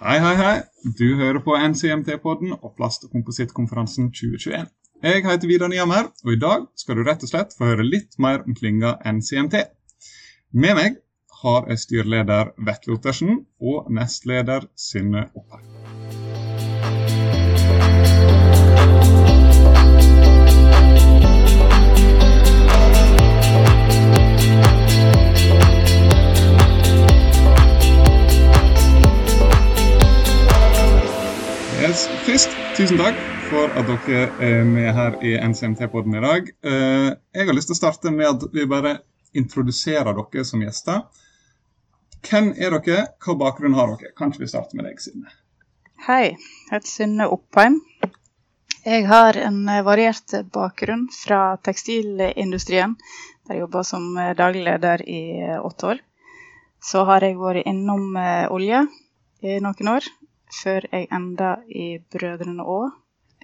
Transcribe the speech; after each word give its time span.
Hei, 0.00 0.16
hei, 0.18 0.36
hei. 0.36 0.60
Du 0.98 1.16
hører 1.18 1.42
på 1.44 1.52
NCMT-podden 1.52 2.54
og 2.56 2.72
Plast- 2.78 3.04
og 3.04 3.12
komposittkonferansen 3.12 4.08
2021. 4.10 4.70
Jeg 5.04 5.24
heter 5.26 5.50
Vidar 5.50 5.68
Nyhammer, 5.68 6.08
og 6.24 6.32
i 6.32 6.38
dag 6.40 6.64
skal 6.80 6.96
du 6.96 7.04
rett 7.04 7.22
og 7.26 7.30
slett 7.30 7.52
få 7.58 7.68
høre 7.68 7.84
litt 7.84 8.16
mer 8.18 8.40
om 8.40 8.56
klynga 8.56 8.94
NCMT. 9.12 9.60
Med 10.56 10.78
meg 10.80 10.98
har 11.42 11.68
jeg 11.68 11.84
styreleder 11.84 12.54
Vetle 12.56 12.96
Ottersen 12.96 13.44
og 13.60 13.92
nestleder 13.92 14.70
Synne 14.88 15.28
Oppheim. 15.36 15.81
Yes. 31.92 32.06
Først, 32.24 32.54
tusen 32.72 32.96
takk 32.96 33.18
for 33.50 33.72
at 33.76 33.88
dere 34.06 34.20
er 34.40 34.62
med 34.64 34.86
her 34.96 35.16
i 35.28 35.34
NCMT-podden 35.44 36.14
i 36.16 36.22
dag. 36.24 36.46
Eh, 36.64 37.08
Jeg 37.36 37.48
har 37.48 37.52
lyst 37.52 37.68
til 37.68 37.74
å 37.76 37.80
starte 37.80 38.12
med 38.14 38.28
at 38.30 38.46
vi 38.54 38.64
bare 38.70 38.92
introduserer 39.36 40.16
dere 40.16 40.44
som 40.48 40.62
gjester. 40.64 41.02
Hvem 42.24 42.48
er 42.56 42.78
dere, 42.78 43.02
hva 43.20 43.34
bakgrunn 43.42 43.76
har 43.76 43.92
dere? 43.92 44.14
Kan 44.16 44.32
ikke 44.32 44.46
vi 44.46 44.48
starte 44.54 44.78
med 44.78 44.88
deg, 44.88 45.02
Synne? 45.04 45.34
Hei, 46.06 46.30
jeg 46.30 46.70
heter 46.70 46.92
Synne 46.94 47.28
Oppheim. 47.28 47.76
Jeg 48.86 49.04
har 49.12 49.36
en 49.42 49.60
eh, 49.68 49.84
variert 49.84 50.32
bakgrunn 50.56 51.10
fra 51.12 51.42
tekstilindustrien, 51.60 52.96
der 53.44 53.58
jeg 53.58 53.66
jobba 53.66 53.84
som 53.84 54.08
eh, 54.16 54.32
daglig 54.40 54.64
leder 54.70 55.04
i 55.04 55.20
åtte 55.60 55.92
år. 55.92 56.02
Så 56.80 57.04
har 57.04 57.20
jeg 57.20 57.36
vært 57.36 57.68
innom 57.68 58.16
olje 58.48 58.86
i 59.44 59.60
noen 59.60 59.94
år, 59.98 60.08
før 60.52 60.86
jeg 60.92 61.08
enda 61.12 61.54
i 61.68 61.96
Brødrene 62.12 62.64
Aa, 62.64 62.90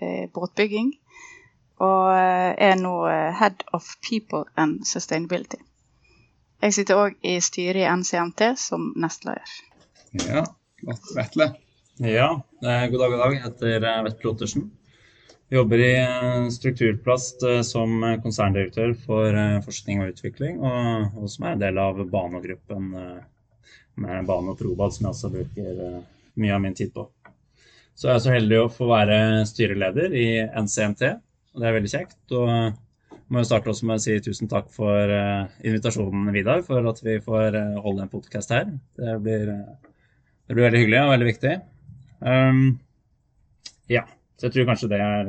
eh, 0.02 0.26
båtbygging. 0.34 0.92
Og 1.84 2.10
eh, 2.12 2.52
er 2.68 2.76
nå 2.80 2.94
eh, 3.08 3.30
Head 3.38 3.64
of 3.76 3.86
People 4.04 4.44
and 4.56 4.84
Sustainability. 4.86 5.60
Jeg 6.62 6.74
sitter 6.74 6.98
òg 6.98 7.20
i 7.22 7.36
styret 7.44 7.84
i 7.84 7.86
NCMT 7.86 8.48
som 8.58 8.90
nestleder. 8.98 9.52
Ja, 10.26 10.42
godt, 10.82 11.12
Vetle? 11.14 11.52
Ja, 12.02 12.32
god 12.62 12.98
dag, 12.98 13.12
god 13.12 13.22
dag. 13.22 13.36
Jeg 13.36 13.44
heter 13.44 13.78
Vett 13.84 14.04
Vetle 14.08 14.32
Ottersen. 14.32 14.66
Jobber 15.54 15.80
i 15.80 15.92
Strukturplast 16.52 17.46
som 17.64 18.02
konserndirektør 18.20 18.90
for 19.06 19.38
forskning 19.64 20.02
og 20.02 20.10
utvikling, 20.12 20.58
og, 20.60 21.14
og 21.16 21.30
som 21.32 21.46
er 21.46 21.54
en 21.54 21.62
del 21.62 21.80
av 21.80 22.02
Bano-gruppen 22.10 22.90
med 22.92 24.28
Bano 24.28 24.52
og 24.52 24.60
Probad, 24.60 24.92
som 24.92 25.06
jeg 25.06 25.14
også 25.14 25.30
bruker 25.32 25.80
mye 26.40 26.56
av 26.56 26.64
min 26.64 26.76
tid 26.76 26.92
på. 26.94 27.06
Så 27.98 28.08
jeg 28.08 28.14
er 28.14 28.22
så 28.22 28.34
heldig 28.34 28.58
å 28.62 28.68
få 28.70 28.86
være 28.92 29.16
styreleder 29.48 30.12
i 30.14 30.28
NCMT, 30.46 31.08
og 31.54 31.62
det 31.62 31.66
er 31.66 31.74
veldig 31.80 31.90
kjekt. 31.90 32.20
Og 32.30 32.52
må 33.28 33.42
jo 33.42 33.48
starte 33.48 33.68
også 33.72 33.88
med 33.88 34.00
å 34.00 34.02
si 34.02 34.16
tusen 34.24 34.48
takk 34.48 34.70
for 34.72 35.12
eh, 35.12 35.48
invitasjonen, 35.68 36.30
Vidar, 36.32 36.62
for 36.66 36.86
at 36.88 37.00
vi 37.04 37.18
får 37.24 37.56
eh, 37.58 37.80
holde 37.84 38.06
en 38.06 38.12
podkast 38.12 38.54
her. 38.54 38.70
Det 38.96 39.16
blir, 39.24 39.50
eh, 39.52 39.98
det 40.48 40.56
blir 40.56 40.68
veldig 40.68 40.82
hyggelig 40.82 41.00
og 41.02 41.12
veldig 41.12 41.28
viktig. 41.28 41.54
Um, 42.18 42.62
ja, 43.92 44.06
så 44.38 44.48
jeg 44.48 44.54
tror 44.54 44.70
kanskje 44.70 44.90
det 44.94 45.00
er 45.04 45.28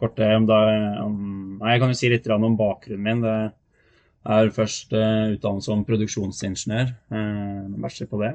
kort 0.00 0.16
det 0.18 0.30
om 0.34 0.46
da 0.48 0.58
Nei, 0.72 1.74
jeg 1.74 1.82
kan 1.82 1.92
jo 1.92 1.98
si 2.00 2.10
litt 2.10 2.30
om 2.32 2.56
bakgrunnen 2.58 3.04
min. 3.04 3.20
Det 3.26 4.32
er 4.38 4.54
først 4.56 4.94
utdannet 4.96 5.66
som 5.66 5.84
produksjonsingeniør, 5.88 6.94
uh, 7.12 8.08
på 8.14 8.22
det. 8.24 8.32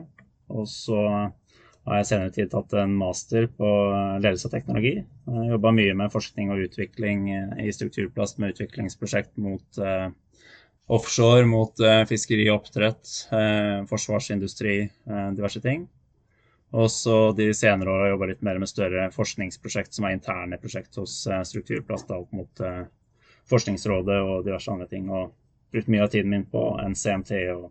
Og 0.54 0.70
så 0.70 1.02
har 1.86 2.02
jeg 2.02 2.10
senere 2.10 2.34
tid 2.34 2.52
tatt 2.52 2.74
en 2.82 2.94
master 2.98 3.48
på 3.54 3.72
uh, 3.94 4.18
ledelse 4.20 4.50
av 4.50 4.56
teknologi. 4.56 4.96
Jobba 5.26 5.74
mye 5.78 5.96
med 5.98 6.14
forskning 6.14 6.54
og 6.54 6.64
utvikling 6.66 7.28
uh, 7.30 7.58
i 7.62 7.74
strukturplast 7.74 8.42
med 8.42 8.56
utviklingsprosjekt 8.56 9.36
mot 9.42 9.82
uh, 9.82 10.08
offshore, 10.90 11.46
mot 11.50 11.86
uh, 11.86 12.02
fiskeri 12.10 12.48
og 12.50 12.64
oppdrett, 12.64 13.04
uh, 13.34 13.86
forsvarsindustri, 13.90 14.80
diverse 15.38 15.62
ting. 15.62 15.86
Og 16.76 16.92
så 16.92 17.32
de 17.38 17.54
senere 17.56 17.92
år 17.92 18.02
har 18.04 18.10
jobba 18.14 18.28
litt 18.32 18.44
mer 18.44 18.60
med 18.60 18.70
større 18.70 19.08
forskningsprosjekt 19.16 19.96
som 19.96 20.08
er 20.08 20.18
interne 20.18 20.60
prosjekt 20.60 20.98
hos 21.00 21.22
eh, 21.30 21.44
Strukturplast, 21.48 22.12
opp 22.12 22.34
mot 22.36 22.62
eh, 22.62 22.84
Forskningsrådet 23.46 24.18
og 24.26 24.46
diverse 24.48 24.72
andre 24.74 24.88
ting. 24.90 25.08
Og 25.14 25.32
brukt 25.72 25.92
mye 25.92 26.04
av 26.04 26.12
tiden 26.12 26.34
min 26.34 26.48
på 26.50 26.64
NCMT 26.82 27.32
og 27.54 27.70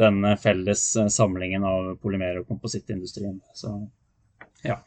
den 0.00 0.24
felles 0.40 0.84
eh, 0.96 1.08
samlingen 1.12 1.64
av 1.66 1.94
polymer- 2.02 2.42
og 2.42 2.48
komposittindustrien. 2.48 3.40
Så 3.54 3.74
ja. 4.64 4.80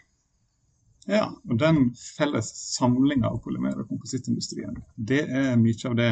Ja, 1.10 1.26
og 1.50 1.60
den 1.60 1.90
felles 1.98 2.50
samlinga 2.78 3.28
av 3.34 3.42
polymer- 3.44 3.82
og 3.82 3.90
komposittindustrien, 3.90 4.78
det 4.96 5.26
er 5.28 5.58
mye 5.60 5.90
av 5.90 5.98
det 6.00 6.12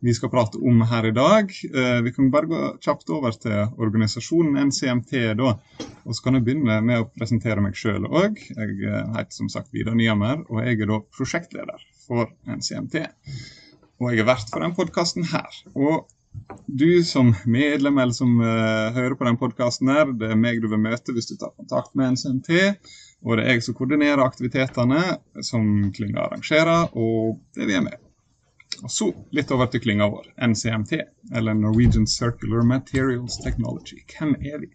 vi 0.00 0.14
skal 0.16 0.30
prate 0.32 0.56
om 0.56 0.80
her 0.88 1.06
i 1.06 1.12
dag. 1.12 1.50
Eh, 1.74 2.02
Vi 2.02 2.12
kan 2.16 2.30
bare 2.32 2.48
gå 2.48 2.60
kjapt 2.80 3.10
over 3.12 3.34
til 3.36 3.74
organisasjonen 3.76 4.56
NCMT 4.70 5.34
da. 5.36 5.50
Og 6.06 6.14
så 6.16 6.24
kan 6.24 6.38
jeg 6.38 6.46
begynne 6.46 6.78
med 6.80 7.02
å 7.02 7.08
presentere 7.12 7.60
meg 7.60 7.76
sjøl 7.76 8.06
òg. 8.08 8.40
Jeg 8.54 8.78
eh, 8.80 9.10
heter 9.18 9.36
som 9.36 9.50
sagt 9.52 9.74
Vidar 9.76 9.98
Nyhammer, 9.98 10.46
og 10.48 10.62
jeg 10.64 10.80
er 10.80 10.88
da 10.88 11.02
prosjektleder 11.18 11.84
for 12.06 12.32
NCMT. 12.48 13.04
Og 14.00 14.14
jeg 14.14 14.22
er 14.22 14.30
vert 14.30 14.48
for 14.48 14.64
den 14.64 14.72
podkasten 14.78 15.28
her. 15.34 15.60
Og 15.76 16.08
du 16.66 17.04
som 17.04 17.34
medlem 17.46 17.98
eller 17.98 18.12
som 18.12 18.40
uh, 18.40 18.90
hører 18.94 19.14
på 19.18 19.26
den 19.26 19.38
podkasten 19.40 19.90
her, 19.90 20.12
det 20.16 20.30
er 20.32 20.38
meg 20.38 20.60
du 20.62 20.68
vil 20.70 20.82
møte 20.82 21.14
hvis 21.14 21.30
du 21.30 21.36
tar 21.38 21.54
kontakt 21.56 21.96
med 21.98 22.14
NCMT. 22.14 22.52
Og 23.26 23.36
det 23.36 23.44
er 23.44 23.58
jeg 23.58 23.66
som 23.66 23.76
koordinerer 23.76 24.22
aktivitetene 24.24 25.02
som 25.44 25.90
klynga 25.96 26.24
arrangerer, 26.24 26.94
og 26.96 27.40
det 27.56 27.68
vi 27.68 27.76
er 27.76 27.84
med. 27.84 27.98
Og 28.80 28.92
så 28.92 29.10
litt 29.36 29.50
over 29.52 29.68
til 29.68 29.82
klynga 29.84 30.06
vår, 30.08 30.30
NCMT, 30.46 30.94
eller 31.36 31.58
Norwegian 31.58 32.06
Circular 32.08 32.64
Materials 32.64 33.36
Technology. 33.44 33.98
Hvem 34.14 34.36
er 34.40 34.62
vi, 34.62 34.70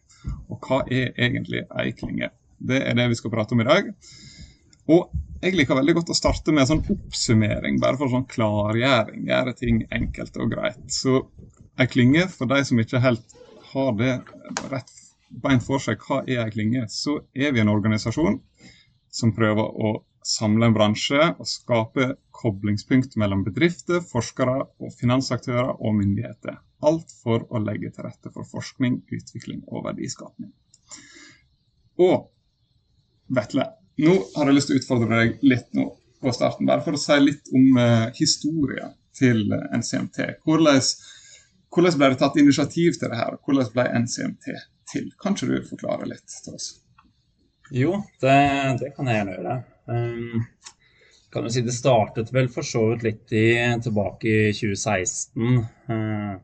og 0.52 0.60
hva 0.68 0.84
er 0.86 1.16
egentlig 1.16 1.64
ei 1.74 1.90
klynge? 1.98 2.30
Det 2.60 2.84
er 2.86 2.98
det 3.00 3.10
vi 3.12 3.18
skal 3.18 3.34
prate 3.34 3.56
om 3.56 3.64
i 3.64 3.68
dag. 3.68 3.90
Og 4.94 5.10
jeg 5.42 5.56
liker 5.56 5.78
veldig 5.78 5.96
godt 6.00 6.12
å 6.14 6.18
starte 6.18 6.54
med 6.54 6.64
en 6.64 6.70
sånn 6.74 6.84
oppsummering, 6.96 7.80
bare 7.82 8.00
for 8.00 8.12
sånn 8.12 8.28
klargjøring. 8.32 9.26
Gjøre 9.30 9.56
ting 9.60 9.82
enkelt 9.94 10.38
og 10.42 10.54
greit. 10.56 10.84
Så 10.92 11.20
ei 11.80 11.88
klynge, 11.92 12.28
for 12.32 12.50
de 12.50 12.62
som 12.66 12.80
ikke 12.82 13.04
helt 13.04 13.36
har 13.74 13.92
det 14.00 14.14
rett 14.72 14.94
beint 15.44 15.66
for 15.66 15.84
seg, 15.84 16.02
hva 16.08 16.22
er 16.24 16.46
ei 16.46 16.54
klynge? 16.54 16.86
Så 16.92 17.20
er 17.36 17.56
vi 17.56 17.64
en 17.64 17.74
organisasjon 17.74 18.40
som 19.12 19.34
prøver 19.36 19.64
å 19.66 19.96
samle 20.26 20.70
en 20.70 20.76
bransje 20.76 21.22
og 21.36 21.48
skape 21.48 22.16
koblingspunkt 22.36 23.14
mellom 23.22 23.44
bedrifter, 23.46 24.02
forskere, 24.04 24.58
og 24.82 24.94
finansaktører 24.98 25.76
og 25.76 26.00
myndigheter. 26.00 26.58
Alt 26.86 27.14
for 27.22 27.46
å 27.50 27.62
legge 27.62 27.92
til 27.94 28.08
rette 28.08 28.32
for 28.34 28.48
forskning, 28.50 29.04
utvikling 29.14 29.62
og 29.68 29.86
verdiskapning. 29.90 30.52
Og 32.02 32.32
Vetle, 33.36 33.64
nå 34.04 34.16
har 34.36 34.50
jeg 34.50 34.58
lyst 34.58 34.72
til 34.72 34.78
å 34.78 34.82
utfordre 34.82 35.20
deg 35.22 35.44
litt 35.46 35.68
nå 35.78 35.90
på 36.22 36.34
starten, 36.36 36.68
bare 36.68 36.84
for 36.86 36.98
å 36.98 37.00
si 37.00 37.18
litt 37.22 37.52
om 37.56 37.78
eh, 37.80 38.08
historien 38.18 38.96
til 39.16 39.46
eh, 39.54 39.68
NCMT. 39.78 40.42
Hvordan, 40.48 40.82
hvordan 41.74 42.00
ble 42.00 42.10
det 42.14 42.22
tatt 42.22 42.40
initiativ 42.42 42.98
til 43.00 43.12
det 43.12 43.20
her? 43.20 43.38
Hvordan 43.46 43.70
ble 43.76 43.86
NCMT 44.02 44.50
til? 44.92 45.12
Kan 45.22 45.38
ikke 45.38 45.52
du 45.52 45.70
forklare 45.70 46.10
litt 46.10 46.40
til 46.44 46.58
oss? 46.58 46.72
Jo, 47.74 48.00
det, 48.22 48.36
det 48.82 48.92
kan 48.96 49.08
jeg 49.10 49.22
gjerne 49.22 49.38
gjøre. 49.38 49.56
Um, 49.90 50.44
kan 51.34 51.46
jo 51.46 51.52
si 51.52 51.64
Det 51.66 51.74
startet 51.76 52.30
vel 52.34 52.48
for 52.54 52.66
så 52.66 52.84
vidt 52.92 53.06
litt 53.06 53.34
i, 53.36 53.48
tilbake 53.84 54.30
i 54.30 54.52
2016. 54.56 55.64
Uh, 55.90 56.36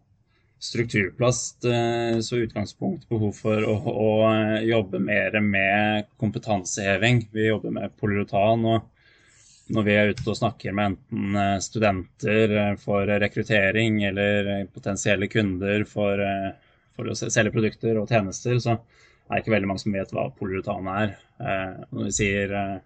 strukturplast 0.62 1.66
uh, 1.66 2.20
så 2.22 2.44
utgangspunkt 2.46 3.08
behov 3.10 3.34
for 3.34 3.66
å, 3.66 3.76
å 3.92 4.10
eh, 4.30 4.58
jobbe 4.70 5.02
mer 5.02 5.40
med 5.42 6.10
kompetanseheving. 6.22 7.24
Vi 7.34 7.48
jobber 7.48 7.74
med 7.80 7.96
polyrotan. 7.98 8.66
og 8.70 8.92
når 9.72 9.86
vi 9.88 9.94
er 9.96 10.12
ute 10.12 10.28
og 10.28 10.38
snakker 10.38 10.76
med 10.76 10.92
enten 10.92 11.38
eh, 11.40 11.58
studenter 11.64 12.56
eh, 12.64 12.74
for 12.82 13.08
rekruttering 13.24 14.02
eller 14.10 14.52
potensielle 14.74 15.30
kunder 15.32 15.86
for, 15.90 16.22
eh, 16.26 16.50
for 16.98 17.12
å 17.12 17.16
selge 17.18 17.54
produkter 17.54 18.00
og 18.02 18.12
tjenester, 18.12 18.58
så 18.64 18.76
er 18.78 19.38
det 19.38 19.44
ikke 19.44 19.56
veldig 19.56 19.70
mange 19.72 19.84
som 19.84 19.96
vet 19.96 20.12
hva 20.16 20.28
polyrotan 20.38 20.90
er. 20.92 21.14
Eh, 21.40 21.86
Når 21.92 22.10
vi 22.10 22.16
sier 22.18 22.56
eh, 22.58 22.80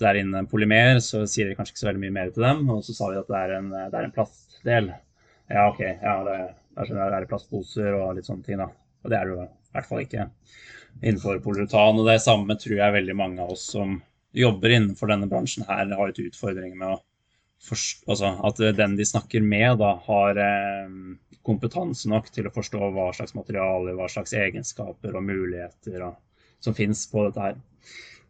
det 0.00 0.08
er 0.08 0.22
innen 0.22 0.48
polymer, 0.48 0.96
så 1.04 1.26
sier 1.28 1.50
vi 1.50 1.58
kanskje 1.58 1.74
ikke 1.74 1.82
så 1.82 1.90
veldig 1.90 2.04
mye 2.06 2.16
mer 2.16 2.32
til 2.32 2.46
dem. 2.46 2.62
Og 2.72 2.80
så 2.86 2.94
sa 2.96 3.10
vi 3.10 3.20
at 3.20 3.28
det 3.28 3.40
er 3.42 3.50
en, 3.58 3.68
det 3.74 3.98
er 3.98 4.06
en 4.06 4.14
plastdel. 4.14 4.88
Ja, 5.50 5.66
OK. 5.66 5.82
Ja, 5.84 6.14
det, 6.24 6.38
det 6.40 6.59
sånn 6.76 6.98
det 6.98 7.06
er 7.06 7.26
i 7.26 7.30
plastposer 7.30 7.96
og 7.98 8.14
litt 8.16 8.28
sånne 8.28 8.46
ting, 8.46 8.60
da. 8.60 8.68
Og 9.04 9.12
det 9.12 9.18
er 9.18 9.26
det 9.26 9.34
jo 9.34 9.44
i 9.44 9.74
hvert 9.76 9.88
fall 9.88 10.02
ikke 10.04 10.26
innenfor 11.00 11.40
polyrutan. 11.44 12.00
Og 12.00 12.08
det 12.08 12.18
samme 12.24 12.56
tror 12.60 12.76
jeg 12.78 12.96
veldig 12.96 13.16
mange 13.18 13.44
av 13.44 13.54
oss 13.54 13.66
som 13.74 13.98
jobber 14.36 14.76
innenfor 14.76 15.10
denne 15.10 15.28
bransjen 15.30 15.66
her, 15.68 15.90
har 15.90 16.10
litt 16.10 16.22
utfordringer 16.22 16.78
med 16.78 16.96
å 16.96 17.00
forstå 17.60 18.08
Altså 18.08 18.30
at 18.48 18.60
den 18.78 18.94
de 18.96 19.04
snakker 19.04 19.42
med, 19.44 19.78
da 19.82 19.92
har 20.06 20.38
eh, 20.40 20.92
kompetanse 21.46 22.08
nok 22.08 22.30
til 22.32 22.48
å 22.48 22.54
forstå 22.54 22.90
hva 22.94 23.10
slags 23.16 23.34
materialer, 23.36 23.96
hva 23.98 24.08
slags 24.08 24.32
egenskaper 24.36 25.16
og 25.16 25.26
muligheter 25.26 26.06
og 26.06 26.16
som 26.60 26.76
finnes 26.76 27.02
på 27.08 27.26
dette 27.26 27.44
her. 27.44 27.58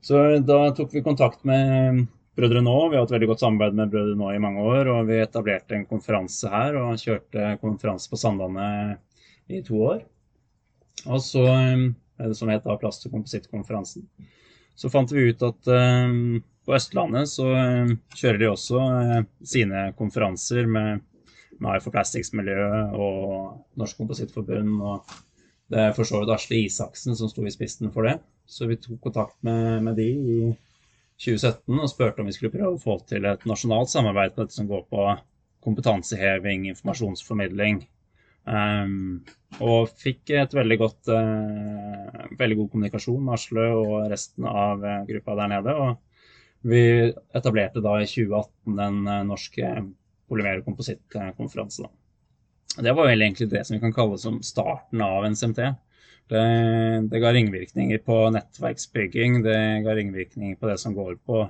Så 0.02 0.18
da 0.46 0.58
tok 0.74 0.94
vi 0.94 1.04
kontakt 1.04 1.44
med 1.46 2.06
Brødre 2.38 2.62
Nå. 2.62 2.76
Vi 2.90 2.96
har 2.96 3.04
hatt 3.04 3.14
veldig 3.14 3.30
godt 3.32 3.42
samarbeid 3.42 3.78
med 3.78 3.90
Brødre 3.92 4.18
Nå 4.18 4.34
i 4.34 4.42
mange 4.42 4.62
år. 4.62 4.92
Og 4.94 5.08
vi 5.10 5.22
etablerte 5.22 5.78
en 5.78 5.88
konferanse 5.88 6.50
her 6.52 6.78
og 6.80 7.00
kjørte 7.00 7.56
konferanse 7.62 8.10
på 8.10 8.20
Sandane 8.20 8.68
i 9.50 9.62
to 9.66 9.80
år. 9.90 10.04
Og 11.08 11.20
så 11.24 11.44
det 12.28 12.36
som 12.36 12.48
het 12.48 12.64
Plast- 12.80 13.06
og 13.06 13.12
komposittkonferansen. 13.14 14.06
Så 14.76 14.90
fant 14.90 15.12
vi 15.12 15.28
ut 15.30 15.42
at 15.44 15.68
um, 15.68 16.40
på 16.64 16.74
Østlandet 16.76 17.28
så 17.28 17.46
um, 17.52 17.94
kjører 18.16 18.38
de 18.40 18.48
også 18.50 18.80
uh, 18.80 19.22
sine 19.44 19.90
konferanser 19.98 20.68
med, 20.70 21.02
med 21.58 21.74
Eye 21.74 21.82
for 21.84 21.92
Plastics-miljøet 21.94 22.96
og 22.96 23.80
Norsk 23.80 24.00
Komposittforbund. 24.00 24.80
og 24.80 25.12
Det 25.70 25.84
er 25.84 25.96
for 25.96 26.08
så 26.08 26.22
vidt 26.22 26.32
Asle 26.34 26.62
Isaksen 26.64 27.18
som 27.18 27.28
sto 27.28 27.44
i 27.44 27.52
spissen 27.52 27.92
for 27.92 28.08
det. 28.08 28.18
Så 28.48 28.66
vi 28.70 28.80
tok 28.80 29.00
kontakt 29.04 29.36
med, 29.46 29.82
med 29.84 30.00
de 30.00 30.08
i 30.10 30.40
2017 31.20 31.78
og 31.78 31.90
spurte 31.92 32.22
om 32.22 32.28
vi 32.30 32.34
skulle 32.36 32.54
prøve 32.54 32.74
å 32.76 32.82
få 32.82 32.98
til 33.10 33.26
et 33.28 33.42
nasjonalt 33.48 33.92
samarbeid 33.92 34.34
på 34.34 34.44
dette 34.44 34.56
som 34.56 34.68
går 34.70 34.86
på 34.88 35.08
kompetanseheving, 35.60 36.70
informasjonsformidling 36.72 37.82
Um, 38.48 39.20
og 39.60 39.90
fikk 40.00 40.32
et 40.32 40.54
veldig 40.56 40.76
godt 40.80 41.10
uh, 41.12 42.22
veldig 42.40 42.56
god 42.62 42.70
kommunikasjon 42.72 43.20
med 43.26 43.36
Aslø 43.36 43.66
og 43.76 43.96
resten 44.10 44.46
av 44.48 44.80
uh, 44.84 45.02
gruppa 45.08 45.36
der 45.42 45.52
nede. 45.52 45.74
Og 45.76 46.70
vi 46.70 46.82
etablerte 47.36 47.82
da 47.84 47.98
i 48.00 48.08
2018 48.08 48.78
den 48.80 49.00
uh, 49.08 49.20
norske 49.28 49.74
polymer- 50.30 50.62
og 50.62 50.70
komposittkonferansen. 50.70 51.90
Det 52.80 52.94
var 52.94 53.10
vel 53.10 53.26
egentlig 53.26 53.50
det 53.52 53.64
som 53.66 53.76
vi 53.76 53.82
kan 53.82 53.94
kalle 53.94 54.16
som 54.20 54.40
starten 54.46 55.02
av 55.04 55.26
NCMT. 55.28 55.60
Det, 56.30 56.44
det 57.10 57.22
ga 57.22 57.32
ringvirkninger 57.34 58.02
på 58.06 58.18
nettverksbygging, 58.36 59.40
det 59.42 59.58
ga 59.86 59.96
ringvirkninger 59.98 60.60
på 60.60 60.70
det 60.70 60.78
som 60.82 60.94
går 60.94 61.16
på 61.26 61.42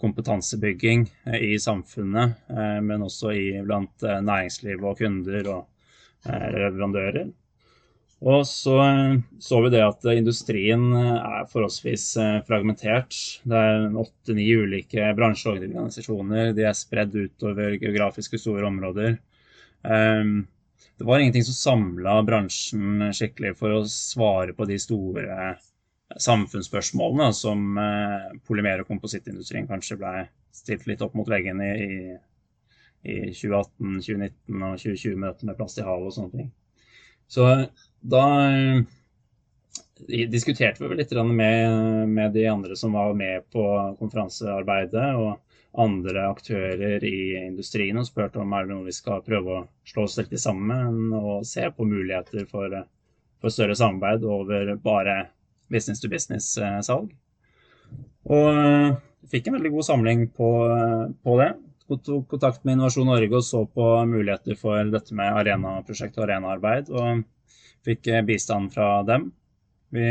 kompetansebygging 0.00 1.04
i 1.36 1.52
samfunnet, 1.62 2.40
men 2.82 3.04
også 3.04 3.30
i, 3.36 3.44
blant 3.62 4.02
næringsliv 4.02 4.82
og 4.82 4.96
kunder 4.98 5.46
og 5.52 5.68
leverandører. 6.26 7.28
Og 8.22 8.44
så 8.46 8.76
så 9.42 9.58
vi 9.64 9.70
det 9.74 9.82
at 9.82 10.04
industrien 10.14 10.92
er 10.94 11.48
forholdsvis 11.50 12.04
eh, 12.22 12.38
fragmentert. 12.46 13.16
Det 13.42 13.58
er 13.58 13.96
åtte-ni 13.98 14.46
ulike 14.54 15.08
bransjeorganisasjoner. 15.18 16.52
De 16.54 16.68
er 16.68 16.78
spredd 16.78 17.16
utover 17.18 17.74
geografiske 17.82 18.38
store 18.38 18.68
områder. 18.68 19.16
Ehm, 19.82 20.44
det 20.98 21.06
var 21.08 21.18
ingenting 21.18 21.44
som 21.44 21.58
samla 21.58 22.18
bransjen 22.26 23.12
skikkelig 23.16 23.56
for 23.58 23.74
å 23.74 23.84
svare 23.88 24.54
på 24.56 24.66
de 24.68 24.78
store 24.80 25.54
samfunnsspørsmålene 26.20 27.32
som 27.34 27.78
eh, 27.80 28.32
polymer- 28.46 28.82
og 28.82 28.90
komposittindustrien 28.90 29.68
kanskje 29.70 29.98
ble 30.00 30.26
stilt 30.52 30.86
litt 30.86 31.02
opp 31.04 31.14
mot 31.16 31.28
veggen 31.28 31.62
i, 31.64 32.16
i 33.08 33.16
2018, 33.32 34.00
2019 34.04 34.66
og 34.68 34.82
2020 34.82 35.22
møter 35.24 35.48
med 35.48 35.58
Plast 35.58 35.80
i 35.80 35.86
havet 35.86 36.10
og 36.10 36.16
sånne 36.16 36.36
ting. 36.36 36.50
Så 37.32 37.46
da 38.12 38.24
eh, 38.50 38.82
diskuterte 40.28 40.84
vi 40.84 40.98
litt 40.98 41.14
med, 41.24 42.08
med, 42.08 42.32
de 42.34 42.46
andre 42.50 42.76
som 42.76 42.92
var 42.92 43.14
med 43.16 43.48
på 43.52 43.64
konferansearbeidet, 44.00 45.08
og 45.16 45.40
andre 45.72 46.26
aktører 46.28 47.04
i 47.08 47.36
industrien, 47.40 47.96
og 47.98 48.08
spurt 48.08 48.36
om 48.36 48.52
er 48.52 48.66
det 48.66 48.74
noe 48.74 48.88
vi 48.88 48.96
skal 48.96 49.24
prøve 49.24 49.54
å 49.54 49.62
slå 49.88 50.04
oss 50.04 50.18
litt 50.20 50.34
sammen 50.40 51.12
og 51.16 51.46
se 51.48 51.64
på 51.72 51.86
muligheter 51.88 52.44
for, 52.50 52.76
for 53.40 53.54
større 53.54 53.76
samarbeid 53.78 54.26
over 54.28 54.74
bare 54.84 55.16
business 55.72 56.02
to 56.02 56.12
business-salg. 56.12 57.12
Og 58.32 58.48
eh, 58.52 58.94
fikk 59.32 59.48
en 59.48 59.56
veldig 59.56 59.72
god 59.72 59.88
samling 59.88 60.26
på, 60.36 60.50
på 61.24 61.36
det 61.40 61.52
tok 61.96 62.28
kontakt 62.28 62.64
med 62.64 62.76
Innovasjon 62.76 63.06
Norge 63.06 63.36
og 63.36 63.44
så 63.44 63.62
på 63.66 63.86
muligheter 64.08 64.56
for 64.58 64.90
dette 64.92 65.14
med 65.16 65.38
arenaprosjekt 65.40 66.18
og 66.18 66.26
arenaarbeid, 66.26 66.90
og 66.90 67.24
fikk 67.86 68.08
eh, 68.12 68.24
bistand 68.26 68.72
fra 68.74 69.02
dem. 69.06 69.30
Vi 69.92 70.06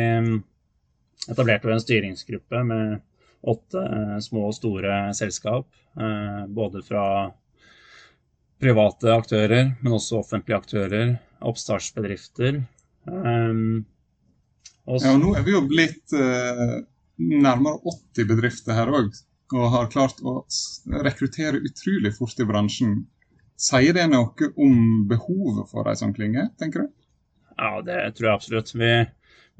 etablerte 1.32 1.72
en 1.72 1.82
styringsgruppe 1.82 2.64
med 2.68 3.00
åtte 3.42 3.82
eh, 3.82 4.18
små 4.24 4.48
og 4.50 4.58
store 4.58 5.00
selskap, 5.18 5.68
eh, 5.98 6.44
både 6.48 6.84
fra 6.86 7.06
private 8.62 9.16
aktører, 9.16 9.74
men 9.82 9.98
også 9.98 10.20
offentlige 10.22 10.60
aktører, 10.60 11.16
oppstartsbedrifter. 11.42 12.62
Også... 14.86 15.08
Ja, 15.08 15.16
og 15.16 15.24
nå 15.24 15.32
er 15.34 15.46
vi 15.48 15.56
jo 15.56 15.64
blitt 15.66 16.14
nærmere 17.18 17.80
80 18.14 18.28
bedrifter 18.30 18.78
her 18.78 18.92
òg 18.94 19.10
og 19.52 19.72
har 19.74 19.90
klart 19.92 20.22
å 20.24 20.42
rekruttere 21.04 21.60
utrolig 21.66 22.14
fort 22.16 22.40
i 22.40 22.48
bransjen. 22.48 23.02
Sier 23.62 23.94
det 23.98 24.08
noe 24.10 24.52
om 24.58 25.08
behovet 25.10 25.70
for 25.70 25.90
ei 25.90 25.98
sånn 26.00 26.16
klynge, 26.16 26.48
tenker 26.62 26.86
du? 26.86 26.94
Ja, 27.58 27.82
det 27.86 27.98
tror 28.18 28.30
jeg 28.30 28.38
absolutt. 28.40 28.72
Vi, 28.74 28.92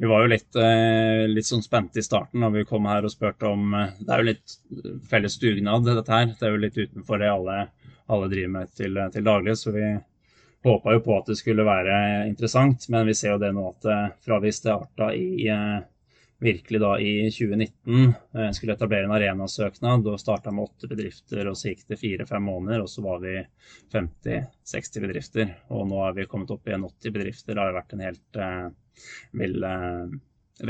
vi 0.02 0.08
var 0.08 0.22
jo 0.22 0.30
litt, 0.32 0.56
eh, 0.58 1.28
litt, 1.30 1.46
sånn 1.46 1.62
spente 1.62 2.02
i 2.02 2.04
starten 2.04 2.42
når 2.42 2.54
vi 2.56 2.62
kom 2.66 2.88
her 2.90 3.06
og 3.06 3.12
spurte 3.14 3.46
om 3.46 3.76
eh, 3.78 3.92
Det 4.00 4.10
er 4.10 4.24
jo 4.24 4.30
litt 4.32 4.56
felles 5.12 5.36
dugnad, 5.38 5.86
dette 5.86 6.16
her. 6.16 6.32
Det 6.40 6.48
er 6.48 6.56
jo 6.56 6.62
litt 6.64 6.80
utenfor 6.80 7.22
det 7.22 7.30
alle, 7.30 7.58
alle 8.10 8.30
driver 8.32 8.56
med 8.56 8.72
til, 8.74 8.98
til, 9.14 9.28
daglig. 9.28 9.54
Så 9.62 9.76
vi 9.76 9.92
håpa 10.66 10.96
jo 10.96 11.04
på 11.06 11.20
at 11.20 11.30
det 11.30 11.38
skulle 11.38 11.68
være 11.68 12.00
interessant. 12.32 12.90
Men 12.90 13.06
vi 13.12 13.14
ser 13.20 13.36
jo 13.36 13.44
det 13.44 13.52
nå 13.54 13.68
at 13.76 13.90
eh, 13.94 14.08
fra 14.26 14.42
vi 14.42 14.56
starta 14.58 15.12
i 15.14 15.30
virkelig 16.42 16.80
da 16.82 16.96
i 17.00 17.12
2019 17.30 18.14
eh, 18.36 18.50
skulle 18.56 18.74
etablere 18.74 19.06
en 19.06 19.14
arenasøknad 19.16 20.08
og 20.10 20.20
starta 20.20 20.54
med 20.54 20.66
åtte 20.66 20.90
bedrifter. 20.90 21.46
og 21.48 21.58
Så 21.58 21.72
gikk 21.72 21.86
det 21.92 22.00
fire-fem 22.02 22.44
måneder, 22.44 22.82
og 22.82 22.90
så 22.90 23.04
var 23.06 23.22
vi 23.22 23.38
50-60 23.94 25.06
bedrifter. 25.06 25.54
Og 25.76 25.86
nå 25.90 26.02
er 26.08 26.18
vi 26.18 26.28
kommet 26.32 26.54
opp 26.54 26.68
i 26.68 26.76
80 26.76 27.16
bedrifter. 27.18 27.54
Det 27.54 27.62
har 27.62 27.78
vært 27.78 27.96
en 27.96 28.06
helt 28.08 28.42
eh, 28.42 28.68
vill 29.44 29.68
eh, 29.70 30.16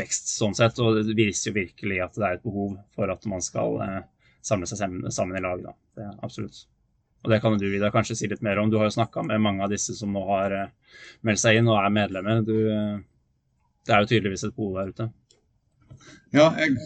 vekst 0.02 0.34
sånn 0.36 0.58
sett. 0.58 0.80
Og 0.84 1.00
det 1.00 1.16
viser 1.18 1.52
jo 1.52 1.60
virkelig 1.62 2.02
at 2.04 2.20
det 2.20 2.28
er 2.28 2.40
et 2.40 2.46
behov 2.46 2.76
for 2.96 3.14
at 3.14 3.30
man 3.32 3.44
skal 3.46 3.80
eh, 3.86 4.02
samle 4.44 4.68
seg 4.68 4.84
sammen 5.14 5.40
i 5.40 5.44
lag. 5.44 5.64
Da. 5.64 5.76
Det 5.98 6.12
absolutt. 6.26 6.66
Og 7.22 7.30
det 7.30 7.38
kan 7.44 7.58
du 7.58 7.68
Vidar, 7.70 7.94
kanskje 7.94 8.18
si 8.18 8.30
litt 8.30 8.42
mer 8.42 8.60
om. 8.60 8.70
Du 8.72 8.80
har 8.82 8.90
jo 8.90 8.98
snakka 8.98 9.24
med 9.28 9.42
mange 9.44 9.64
av 9.64 9.72
disse 9.72 9.94
som 9.98 10.14
nå 10.14 10.24
har 10.34 10.58
eh, 10.58 11.00
meldt 11.28 11.44
seg 11.44 11.60
inn 11.60 11.70
og 11.70 11.80
er 11.80 11.94
medlemmer. 11.94 12.42
Du, 12.46 12.56
eh, 12.74 12.96
det 13.86 13.96
er 13.96 14.04
jo 14.04 14.12
tydeligvis 14.14 14.48
et 14.48 14.56
behov 14.58 14.80
der 14.80 14.94
ute. 14.94 15.10
Ja, 16.31 16.45
jeg 16.56 16.78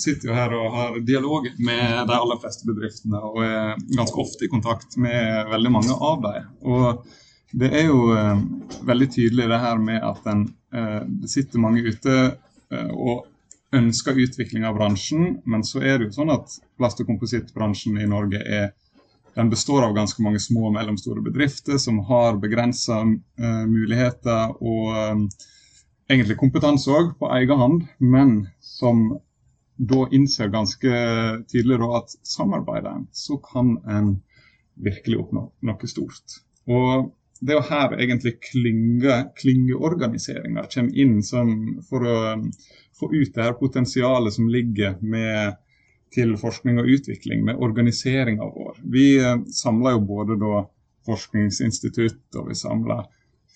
sitter 0.00 0.30
jo 0.30 0.36
her 0.36 0.54
og 0.56 0.70
har 0.72 0.94
dialog 1.04 1.50
med 1.60 2.06
de 2.08 2.14
aller 2.16 2.38
fleste 2.40 2.64
bedriftene 2.64 3.20
og 3.20 3.42
er 3.44 3.74
ganske 3.92 4.22
ofte 4.22 4.46
i 4.46 4.52
kontakt 4.52 4.96
med 4.96 5.50
veldig 5.50 5.72
mange 5.74 5.96
av 6.08 6.22
dem. 6.24 6.46
Og 6.64 7.04
det 7.52 7.68
er 7.68 7.84
jo 7.90 7.98
eh, 8.16 8.40
veldig 8.88 9.10
tydelig 9.12 9.50
det 9.50 9.60
her 9.60 9.82
med 9.82 10.00
at 10.02 10.24
en, 10.32 10.46
eh, 10.74 11.02
det 11.20 11.30
sitter 11.30 11.62
mange 11.62 11.84
ute 11.84 12.16
eh, 12.16 12.90
og 12.94 13.28
ønsker 13.76 14.18
utvikling 14.24 14.64
av 14.64 14.78
bransjen, 14.78 15.36
men 15.44 15.66
så 15.66 15.82
er 15.82 15.98
det 15.98 16.08
jo 16.08 16.16
sånn 16.22 16.32
at 16.32 16.56
plast- 16.78 17.04
og 17.04 17.10
komposittbransjen 17.10 18.00
i 18.00 18.08
Norge 18.08 18.40
er 18.40 18.72
den 19.34 19.50
består 19.50 19.84
av 19.84 19.96
ganske 19.96 20.22
mange 20.22 20.40
små 20.40 20.68
og 20.70 20.76
mellomstore 20.76 21.20
bedrifter 21.26 21.76
som 21.82 21.98
har 22.06 22.38
begrensa 22.38 23.00
muligheter 23.66 24.52
og 24.62 25.24
egentlig 26.10 26.36
kompetanse 26.40 26.92
òg, 26.92 27.14
på 27.18 27.30
egen 27.38 27.60
hånd, 27.60 27.86
men 27.98 28.36
som 28.60 29.06
da 29.76 30.04
innser 30.14 30.52
ganske 30.52 30.90
tydelig 31.50 31.80
da, 31.80 31.90
at 31.98 32.14
samarbeider 32.28 32.90
en, 32.92 33.06
så 33.10 33.38
kan 33.42 33.76
en 33.90 34.14
virkelig 34.74 35.20
oppnå 35.24 35.48
noe 35.66 35.90
stort. 35.90 36.38
Og 36.70 37.10
det 37.40 37.54
er 37.54 37.58
jo 37.58 37.66
her 37.68 37.96
egentlig 37.98 38.36
klinge 38.44 39.18
klyngeorganiseringa 39.38 40.64
kommer 40.72 41.02
inn 41.02 41.18
for 41.88 42.06
å 42.06 42.16
um, 42.38 42.46
få 42.94 43.10
ut 43.12 43.34
det 43.34 43.42
her 43.42 43.58
potensialet 43.58 44.36
som 44.36 44.48
ligger 44.48 44.96
med, 45.02 45.58
til 46.14 46.36
forskning 46.38 46.78
og 46.78 46.90
utvikling, 46.94 47.42
med 47.44 47.58
organiseringa 47.58 48.46
vår. 48.54 48.78
Vi 48.94 49.08
uh, 49.18 49.42
samler 49.50 49.96
jo 49.96 50.06
både 50.08 50.38
da 50.40 50.62
forskningsinstitutt, 51.04 52.22
og 52.38 52.48
vi 52.52 52.56
samler 52.56 53.04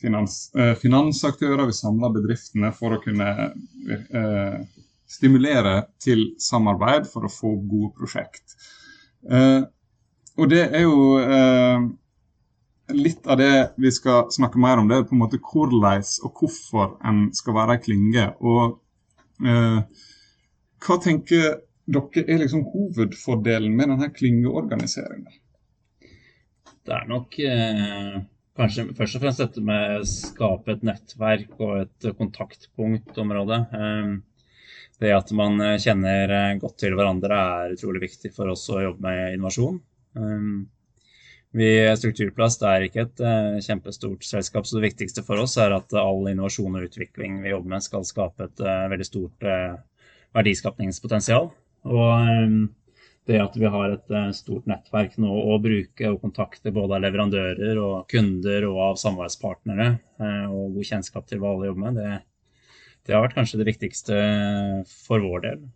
finans, 0.01 0.55
eh, 0.55 0.75
finansaktører, 0.79 1.67
vi 1.67 1.77
samler 1.77 2.13
bedriftene 2.15 2.71
for 2.77 2.95
å 2.95 3.01
kunne 3.03 3.31
eh, 3.91 4.59
stimulere 5.09 5.81
til 6.03 6.35
samarbeid 6.43 7.09
for 7.11 7.27
å 7.27 7.33
få 7.33 7.55
gode 7.71 7.95
prosjekt. 7.99 8.57
Eh, 9.31 9.63
og 10.39 10.53
det 10.53 10.65
er 10.69 10.85
jo 10.85 11.17
eh, 11.19 11.89
litt 12.95 13.27
av 13.27 13.41
det 13.41 13.55
vi 13.81 13.93
skal 13.95 14.29
snakke 14.35 14.61
mer 14.63 14.79
om, 14.79 14.89
det 14.89 15.01
er 15.01 15.09
på 15.09 15.17
en 15.17 15.25
måte 15.25 15.41
hvordan 15.43 16.05
og 16.27 16.43
hvorfor 16.43 16.95
en 17.09 17.27
skal 17.37 17.59
være 17.59 17.79
ei 17.79 17.85
klynge. 17.89 18.29
Og 18.39 18.79
eh, 19.43 19.83
hva 20.87 21.01
tenker 21.03 21.59
dere 21.89 22.25
er 22.29 22.43
liksom 22.45 22.67
hovedfordelen 22.71 23.75
med 23.75 23.95
denne 23.95 24.13
klyngeorganiseringa? 24.15 25.39
Det 26.89 26.95
er 26.95 27.09
nok 27.09 27.41
eh 27.45 28.19
kanskje 28.59 28.89
først 28.99 29.19
og 29.19 29.23
fremst 29.23 29.43
dette 29.43 29.63
med 29.65 30.01
å 30.01 30.07
skape 30.09 30.75
et 30.75 30.87
nettverk 30.87 31.61
og 31.63 31.75
et 31.85 32.09
kontaktpunktområde. 32.19 33.61
Ehm, 33.79 34.17
det 34.99 35.13
at 35.15 35.31
man 35.37 35.63
kjenner 35.79 36.59
godt 36.59 36.81
til 36.83 36.97
hverandre 36.99 37.39
er 37.39 37.77
utrolig 37.77 38.03
viktig 38.09 38.33
for 38.35 38.51
oss 38.51 38.65
å 38.75 38.81
jobbe 38.83 39.05
med 39.05 39.37
innovasjon. 39.37 39.77
Vi 41.55 41.69
Strukturplast 42.01 42.65
er 42.67 42.89
ikke 42.89 43.05
et 43.07 43.23
kjempestort 43.63 44.27
selskap, 44.27 44.67
så 44.67 44.81
det 44.81 44.89
viktigste 44.89 45.23
for 45.23 45.39
oss 45.39 45.55
er 45.63 45.77
at 45.77 45.95
all 45.95 46.27
innovasjon 46.27 46.81
og 46.81 46.89
utvikling 46.89 47.39
vi 47.45 47.55
jobber 47.55 47.77
med, 47.77 47.87
skal 47.87 48.09
skape 48.11 48.51
et 48.51 48.65
veldig 48.91 49.07
stort 49.07 49.47
verdiskapningspotensial. 50.35 51.47
Og 51.87 52.67
det 53.29 53.39
at 53.43 53.57
vi 53.61 53.69
har 53.69 53.93
et 53.93 54.15
eh, 54.15 54.31
stort 54.37 54.69
nettverk 54.71 55.19
nå 55.21 55.29
å 55.29 55.59
bruke 55.61 56.09
og 56.09 56.23
kontakte 56.23 56.73
både 56.75 56.97
av 56.97 57.05
leverandører 57.05 57.81
og 57.83 58.07
kunder 58.09 58.65
og 58.71 58.79
av 58.87 59.01
samarbeidspartnere, 59.03 59.89
eh, 60.23 60.47
og 60.49 60.79
god 60.79 60.89
kjennskap 60.91 61.27
til 61.29 61.43
hva 61.43 61.53
alle 61.53 61.69
jobber 61.69 61.85
med, 61.85 61.99
det, 62.01 62.15
det, 63.05 63.15
har 63.15 63.27
vært 63.27 63.37
kanskje 63.37 63.61
det 63.61 63.69
viktigste 63.69 64.23
for 65.05 65.25
vår 65.25 65.45
del. 65.45 65.69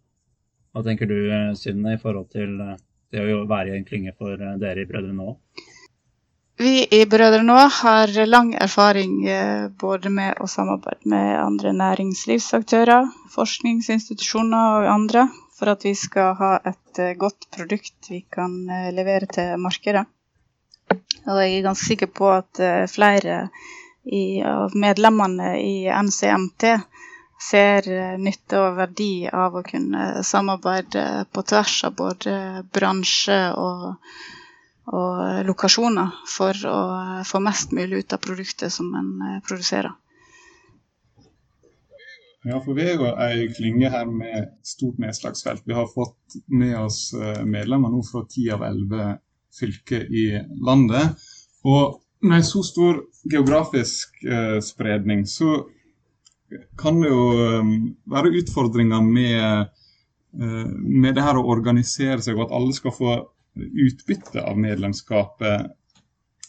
Hva 0.73 0.85
tenker 0.87 1.11
du, 1.11 1.18
Synne, 1.61 1.99
i 1.99 2.00
forhold 2.00 2.32
til 2.32 2.56
eh, 2.64 2.80
det 3.12 3.26
å 3.28 3.44
være 3.44 3.75
i 3.75 3.76
en 3.76 3.87
klynge 3.88 4.16
for 4.16 4.40
dere 4.40 4.87
i 4.87 4.88
Brødre 4.88 5.12
Nå? 5.12 5.37
Vi 6.62 6.87
i 6.94 7.04
Brødre 7.11 7.42
Nå 7.44 7.59
har 7.82 8.12
lang 8.28 8.54
erfaring 8.61 9.18
både 9.80 10.12
med 10.12 10.40
å 10.40 10.49
samarbeide 10.49 11.11
med 11.11 11.30
andre 11.40 11.73
næringslivsaktører, 11.76 13.09
forskningsinstitusjoner 13.35 14.78
og 14.78 14.88
andre 14.94 15.26
for 15.59 15.73
at 15.73 15.85
vi 15.87 15.92
skal 15.99 16.35
ha 16.40 16.54
et 16.68 16.99
eh, 17.02 17.14
godt 17.18 17.49
produkt 17.54 18.11
vi 18.11 18.23
kan 18.32 18.54
eh, 18.71 18.90
levere 18.94 19.28
til 19.30 19.54
markedet. 19.61 20.04
Og 21.26 21.38
jeg 21.38 21.59
er 21.59 21.66
ganske 21.68 21.87
sikker 21.87 22.11
på 22.12 22.28
at 22.35 22.59
flere 22.90 23.47
flere 24.02 24.42
av 24.50 24.75
medlemmene 24.75 25.52
i 25.62 25.87
NCMT 25.87 26.64
ser 27.42 27.87
nytte 28.18 28.59
og 28.59 28.76
verdi 28.80 29.28
av 29.30 29.54
å 29.56 29.62
kunne 29.66 30.25
samarbeide 30.26 31.04
på 31.32 31.44
tvers 31.47 31.76
av 31.87 31.94
både 32.00 32.35
bransje 32.75 33.38
og, 33.62 33.87
og 34.90 35.47
lokasjoner 35.47 36.18
for 36.35 36.66
å 36.66 36.78
få 37.30 37.40
mest 37.47 37.73
mulig 37.78 38.02
ut 38.02 38.18
av 38.18 38.23
produktet 38.26 38.75
som 38.75 38.90
en 38.99 39.40
produserer. 39.47 39.94
Ja, 42.42 42.58
for 42.58 42.75
vi 42.75 42.88
er 42.90 42.96
jo 42.99 43.11
ei 43.22 43.46
klynge 43.54 43.90
her 43.92 44.08
med 44.11 44.49
stort 44.66 44.99
nedslagsfelt. 45.02 45.62
Vi 45.66 45.76
har 45.76 45.87
fått 45.90 46.40
med 46.50 46.75
oss 46.80 47.12
eh, 47.14 47.44
medlemmer 47.46 47.92
nå 47.92 48.02
fra 48.02 48.25
ti 48.30 48.49
av 48.50 48.64
elleve 48.66 49.12
fylker 49.54 50.08
i 50.11 50.25
landet. 50.66 51.22
Og 51.62 52.00
med 52.26 52.42
så 52.46 52.64
stor 52.66 52.99
geografisk 53.30 54.25
eh, 54.26 54.58
spredning, 54.64 55.22
så 55.26 55.61
kan 56.78 56.99
det 57.00 57.12
jo 57.12 57.28
um, 57.62 57.76
være 58.11 58.34
utfordringer 58.42 59.06
med, 59.06 59.70
eh, 60.34 60.66
med 60.66 61.14
det 61.14 61.25
her 61.25 61.38
å 61.38 61.46
organisere 61.54 62.18
seg, 62.25 62.37
og 62.37 62.49
at 62.49 62.56
alle 62.58 62.75
skal 62.76 62.96
få 62.96 63.14
utbytte 63.54 64.42
av 64.42 64.58
medlemskapet 64.58 65.70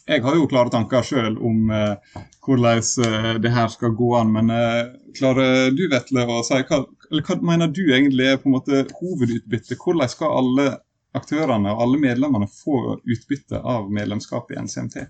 jeg 0.06 0.22
har 0.24 0.36
jo 0.36 0.48
klare 0.48 0.72
tanker 0.72 1.04
sjøl 1.06 1.36
om 1.40 1.70
eh, 1.72 2.16
hvordan 2.44 2.82
eh, 3.06 3.30
det 3.40 3.52
her 3.54 3.70
skal 3.72 3.94
gå 3.96 4.10
an. 4.18 4.32
Men 4.36 4.50
eh, 4.52 4.82
klarer 5.16 5.70
du 5.74 5.86
Vetle, 5.92 6.26
å 6.28 6.42
si 6.44 6.60
hva, 6.68 6.82
hva, 6.84 7.38
mener 7.40 7.72
du 7.72 7.84
egentlig 7.86 8.28
er 8.28 8.40
på 8.40 8.50
en 8.50 8.58
måte 8.58 8.82
hovedutbyttet? 8.98 9.78
Hvordan 9.80 10.12
skal 10.12 10.36
alle 10.40 10.66
aktørene 11.14 11.72
og 11.72 11.86
alle 11.86 12.02
medlemmene 12.02 12.50
få 12.50 12.98
utbytte 13.00 13.60
av 13.60 13.88
medlemskapet 13.92 14.56
i 14.56 14.60
NCMT? 14.66 15.00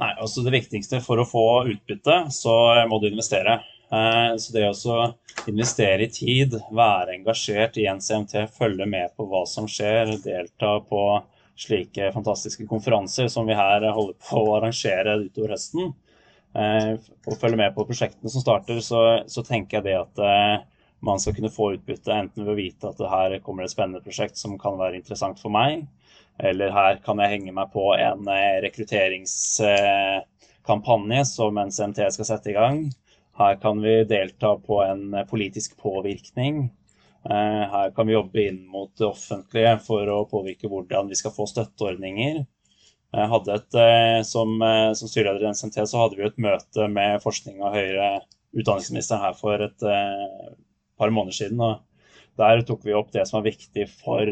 Nei, 0.00 0.12
altså 0.14 0.40
Det 0.46 0.54
viktigste 0.54 1.02
for 1.04 1.20
å 1.20 1.28
få 1.28 1.46
utbytte, 1.74 2.24
så 2.32 2.54
må 2.88 2.96
du 3.02 3.10
investere. 3.10 3.58
Eh, 3.92 4.38
så 4.40 4.54
det 4.56 4.70
å 4.70 5.02
investere 5.52 6.06
i 6.06 6.12
tid, 6.12 6.56
være 6.72 7.18
engasjert 7.18 7.76
i 7.76 7.84
NCMT, 7.92 8.46
følge 8.56 8.88
med 8.88 9.12
på 9.18 9.28
hva 9.28 9.44
som 9.48 9.68
skjer, 9.68 10.16
delta 10.24 10.78
på 10.88 11.02
slike 11.58 12.12
fantastiske 12.12 12.66
konferanser 12.66 13.28
som 13.28 13.46
vi 13.46 13.54
her 13.56 13.92
holder 13.92 14.14
på 14.30 14.40
å 14.40 14.56
arrangere 14.56 15.16
utover 15.26 15.50
høsten, 15.54 15.92
eh, 16.56 16.92
og 17.26 17.40
følge 17.40 17.56
med 17.60 17.74
på 17.76 17.86
prosjektene 17.88 18.30
som 18.32 18.42
starter, 18.44 18.80
så, 18.84 19.00
så 19.28 19.40
tenker 19.46 19.76
jeg 19.78 19.84
det 19.90 19.96
at 20.00 20.14
eh, 20.24 20.56
man 21.02 21.20
skal 21.20 21.34
kunne 21.36 21.50
få 21.52 21.72
utbytte 21.76 22.14
enten 22.14 22.44
ved 22.44 22.52
å 22.54 22.58
vite 22.58 22.88
at 22.88 22.98
det 23.00 23.10
her 23.10 23.38
kommer 23.44 23.62
et 23.66 23.74
spennende 23.74 24.04
prosjekt 24.04 24.36
som 24.38 24.58
kan 24.60 24.78
være 24.80 24.96
interessant 25.00 25.38
for 25.42 25.50
meg, 25.54 25.70
eller 26.42 26.74
her 26.74 26.92
kan 27.04 27.18
jeg 27.20 27.30
henge 27.36 27.52
meg 27.56 27.66
på 27.74 27.84
en 27.96 28.22
eh, 28.30 28.60
rekrutteringskampanje 28.64 31.22
som 31.28 31.58
NCMT 31.66 31.98
skal 32.16 32.28
sette 32.28 32.48
i 32.52 32.56
gang. 32.56 32.76
Her 33.38 33.54
kan 33.60 33.76
vi 33.82 34.04
delta 34.08 34.50
på 34.60 34.82
en 34.84 35.02
politisk 35.28 35.76
påvirkning 35.80 36.54
her 37.24 37.92
kan 37.94 38.06
vi 38.08 38.16
jobbe 38.16 38.42
inn 38.48 38.64
mot 38.66 38.90
det 38.98 39.06
offentlige 39.06 39.76
for 39.84 40.08
å 40.10 40.24
påvirke 40.30 40.70
hvordan 40.70 41.10
vi 41.10 41.18
skal 41.18 41.34
få 41.34 41.46
støtteordninger. 41.50 42.40
Hadde 43.12 43.54
et, 43.54 43.74
eh, 43.76 44.22
som, 44.24 44.54
eh, 44.62 44.92
som 44.96 45.08
styreleder 45.08 45.44
i 45.44 45.50
NCNT 45.52 45.84
så 45.86 46.00
hadde 46.00 46.16
vi 46.16 46.24
et 46.24 46.38
møte 46.40 46.88
med 46.88 47.20
forskning 47.20 47.60
og 47.60 47.74
høyere 47.76 48.22
utdanningsministeren 48.56 49.20
her 49.20 49.36
for 49.36 49.60
et 49.60 49.84
par 50.98 51.12
måneder 51.12 51.36
siden. 51.36 51.60
Der 52.40 52.62
tok 52.62 52.84
vi 52.84 52.96
opp 52.96 53.12
det 53.12 53.26
som 53.28 53.40
er 53.40 53.50
viktig 53.50 53.86
for 53.88 54.24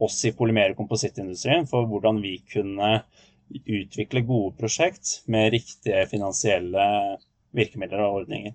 oss 0.00 0.24
i 0.24 0.32
polymer- 0.32 0.72
og 0.74 0.76
komposittindustrien. 0.76 1.66
For 1.68 1.88
hvordan 1.88 2.20
vi 2.22 2.38
kunne 2.52 3.02
utvikle 3.50 4.26
gode 4.26 4.54
prosjekt 4.60 5.22
med 5.28 5.52
riktige 5.52 6.06
finansielle 6.08 7.18
virkemidler 7.56 8.04
og 8.04 8.22
ordninger. 8.22 8.54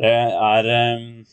Det 0.00 0.12
er 0.12 1.24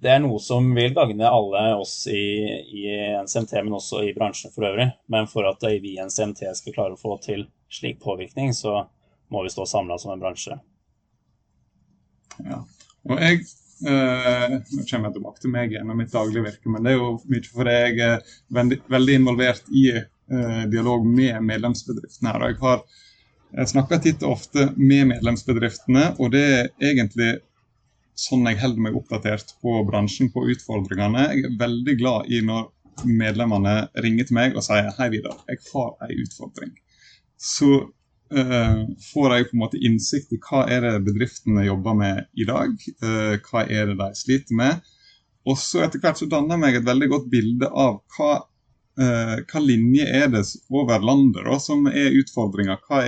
det 0.00 0.08
er 0.14 0.20
noe 0.24 0.40
som 0.40 0.64
vil 0.74 0.94
gagne 0.96 1.28
alle 1.28 1.62
oss 1.76 2.06
i, 2.08 2.24
i, 2.72 2.84
NCMT, 3.20 3.52
men 3.66 3.76
også 3.76 4.00
i 4.08 4.14
bransjen 4.16 4.52
for 4.54 4.64
øvrig. 4.70 4.88
Men 5.12 5.28
for 5.28 5.48
at 5.48 5.64
vi 5.82 5.94
i 5.94 6.00
NCMT 6.00 6.46
skal 6.56 6.76
klare 6.76 6.96
å 6.96 7.00
få 7.00 7.18
til 7.24 7.44
slik 7.70 8.00
påvirkning, 8.00 8.54
så 8.56 8.86
må 9.30 9.42
vi 9.44 9.52
stå 9.52 9.66
samla 9.68 9.98
som 10.00 10.14
en 10.14 10.22
bransje. 10.22 10.56
Ja, 12.40 12.62
og 13.10 13.20
jeg 13.20 13.42
eh, 13.42 14.54
Nå 14.56 14.86
kommer 14.88 15.10
jeg 15.10 15.16
tilbake 15.18 15.42
til 15.42 15.52
meg 15.52 15.74
gjennom 15.74 16.00
mitt 16.00 16.14
daglige 16.14 16.46
virke, 16.46 16.72
men 16.72 16.86
det 16.86 16.94
er 16.94 17.02
jo 17.02 17.12
mye 17.28 17.52
fordi 17.52 17.76
jeg 17.76 18.00
er 18.06 18.32
veldig, 18.56 18.80
veldig 18.96 19.18
involvert 19.20 19.68
i 19.68 19.84
eh, 19.98 20.64
dialog 20.72 21.04
med 21.04 21.44
medlemsbedriftene. 21.44 22.32
her, 22.32 22.46
og 22.48 22.88
Jeg 23.50 23.60
har 23.60 23.70
snakka 23.74 24.00
titt 24.00 24.24
og 24.24 24.38
ofte 24.38 24.70
med 24.76 25.12
medlemsbedriftene, 25.12 26.14
og 26.16 26.32
det 26.32 26.44
er 26.48 26.68
egentlig 26.94 27.32
sånn 28.20 28.48
jeg 28.50 28.60
holder 28.60 28.84
meg 28.86 28.98
oppdatert 28.98 29.54
på 29.62 29.78
bransjen, 29.88 30.28
på 30.34 30.44
utfordringene. 30.52 31.30
Jeg 31.32 31.46
er 31.48 31.56
veldig 31.60 31.96
glad 32.00 32.28
i 32.32 32.42
når 32.44 32.68
medlemmene 33.06 33.74
ringer 34.04 34.28
til 34.28 34.36
meg 34.36 34.58
og 34.58 34.64
sier 34.66 34.90
hei 34.98 35.08
Vidar, 35.14 35.38
jeg 35.48 35.62
har 35.70 35.94
en 36.04 36.12
utfordring. 36.24 36.74
Så 37.40 37.70
uh, 37.80 38.82
får 39.12 39.34
jeg 39.34 39.48
på 39.48 39.56
en 39.56 39.62
måte 39.62 39.80
innsikt 39.80 40.34
i 40.36 40.40
hva 40.44 40.66
er 40.70 40.84
det 40.86 41.04
bedriftene 41.06 41.66
jobber 41.66 41.96
med 41.96 42.22
i 42.36 42.46
dag. 42.48 42.74
Uh, 43.02 43.36
hva 43.48 43.64
er 43.66 43.92
det 43.92 43.98
de 44.00 44.10
sliter 44.18 44.58
med. 44.60 44.92
Og 45.48 45.56
så 45.58 45.86
etter 45.86 46.02
hvert 46.02 46.20
så 46.20 46.28
danner 46.28 46.56
jeg 46.58 46.64
meg 46.66 46.78
et 46.78 46.88
veldig 46.88 47.10
godt 47.14 47.30
bilde 47.32 47.70
av 47.70 48.02
hva, 48.16 48.34
uh, 49.00 49.36
hva 49.40 49.64
linje 49.64 50.04
er 50.20 50.28
det 50.34 50.44
over 50.68 51.00
landet 51.00 51.48
da, 51.48 51.56
som 51.62 51.88
er 51.90 52.16
utfordringer. 52.20 52.80
Hva 52.88 53.04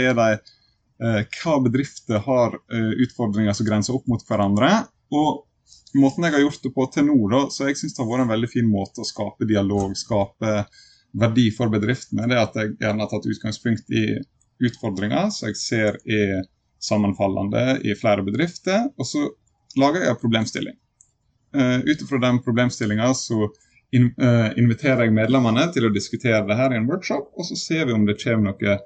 hva 1.02 1.56
bedrifter 1.58 2.20
har 2.22 2.52
utfordringer 2.70 3.56
som 3.58 3.66
grenser 3.66 3.96
opp 3.96 4.04
mot 4.06 4.20
hverandre, 4.22 4.68
og 5.12 5.98
måten 6.00 6.26
jeg 6.26 6.34
har 6.36 6.44
gjort 6.44 6.64
det 6.64 6.72
på 6.74 6.86
til 6.94 7.06
nå, 7.08 7.18
da, 7.32 7.42
så 7.52 7.68
jeg 7.68 7.78
syns 7.80 7.96
det 7.96 8.02
har 8.02 8.10
vært 8.10 8.26
en 8.26 8.32
veldig 8.32 8.50
fin 8.50 8.68
måte 8.68 9.02
å 9.02 9.08
skape 9.08 9.48
dialog, 9.48 9.94
skape 9.98 10.62
verdi 11.22 11.50
for 11.52 11.72
bedriftene, 11.72 12.28
det 12.28 12.38
er 12.38 12.46
at 12.46 12.56
jeg 12.56 12.76
gjerne 12.80 13.04
har 13.04 13.10
tatt 13.10 13.28
utgangspunkt 13.28 13.92
i 13.92 14.06
utfordringer 14.62 15.28
som 15.34 15.50
jeg 15.50 15.58
ser 15.60 15.98
er 16.08 16.46
sammenfallende 16.82 17.82
i 17.86 17.94
flere 17.98 18.24
bedrifter, 18.26 18.88
og 18.96 19.06
så 19.06 19.26
lager 19.78 20.02
jeg 20.02 20.14
en 20.14 20.22
problemstilling. 20.22 20.78
Uh, 21.52 21.84
Ut 21.84 22.00
ifra 22.00 22.18
den 22.22 22.40
problemstillinga 22.42 23.12
så 23.16 23.44
in, 23.92 24.08
uh, 24.16 24.48
inviterer 24.58 25.04
jeg 25.06 25.14
medlemmene 25.14 25.68
til 25.74 25.86
å 25.86 25.92
diskutere 25.92 26.42
det 26.48 26.56
her 26.58 26.72
i 26.72 26.80
en 26.80 26.88
workshop, 26.88 27.28
og 27.36 27.46
så 27.48 27.58
ser 27.60 27.86
vi 27.86 27.94
om 27.96 28.06
det 28.08 28.18
kommer 28.22 28.50
noe 28.50 28.78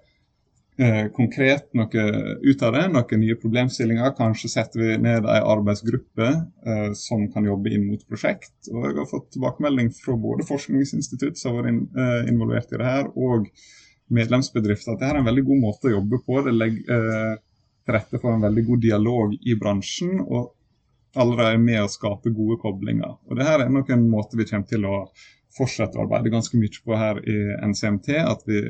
eh, 0.83 1.07
konkret 1.17 1.69
noe 1.77 2.05
ut 2.43 2.63
av 2.67 2.75
det, 2.77 2.85
noen 2.93 3.23
nye 3.23 3.37
problemstillinger. 3.41 4.15
Kanskje 4.19 4.51
setter 4.53 4.83
vi 4.83 4.99
ned 5.03 5.29
ei 5.31 5.39
arbeidsgruppe 5.41 6.29
eh, 6.29 6.91
som 6.99 7.27
kan 7.33 7.49
jobbe 7.49 7.73
inn 7.73 7.89
mot 7.91 8.03
prosjekt. 8.09 8.55
Og 8.73 8.89
jeg 8.89 8.99
har 9.01 9.11
fått 9.11 9.33
tilbakemelding 9.37 9.93
fra 9.97 10.19
både 10.21 10.47
forskningsinstitutt 10.49 11.41
som 11.41 11.57
har 11.57 11.69
vært 11.69 12.01
eh, 12.05 12.31
involvert 12.33 12.73
i 12.73 12.81
det 12.81 12.91
her, 12.91 13.11
og 13.15 13.51
medlemsbedrifter 14.17 14.95
at 14.95 15.03
det 15.03 15.09
er 15.09 15.21
en 15.21 15.27
veldig 15.27 15.47
god 15.49 15.63
måte 15.65 15.91
å 15.91 15.97
jobbe 15.97 16.23
på. 16.27 16.43
Det 16.47 16.55
legger 16.55 16.99
eh, 16.99 17.33
til 17.87 17.97
rette 17.97 18.21
for 18.23 18.35
en 18.35 18.47
veldig 18.47 18.69
god 18.71 18.85
dialog 18.85 19.35
i 19.41 19.59
bransjen. 19.59 20.21
og 20.27 20.53
allerede 21.17 21.55
er 21.55 21.63
med 21.63 21.81
å 21.81 21.89
skape 21.91 22.33
gode 22.37 22.59
koblinger. 22.61 23.17
Og 23.27 23.39
det 23.39 23.47
her 23.47 23.65
er 23.65 23.73
nok 23.73 23.91
en 23.93 24.05
måte 24.11 24.37
vi 24.39 24.47
kommer 24.49 24.69
til 24.69 24.85
å 24.89 24.97
fortsette 25.57 25.97
å 25.97 26.05
arbeide 26.05 26.33
ganske 26.33 26.59
mye 26.61 26.83
på 26.85 26.99
her 27.01 27.21
i 27.25 27.37
NCMT. 27.65 28.11
At 28.21 28.45
vi 28.49 28.63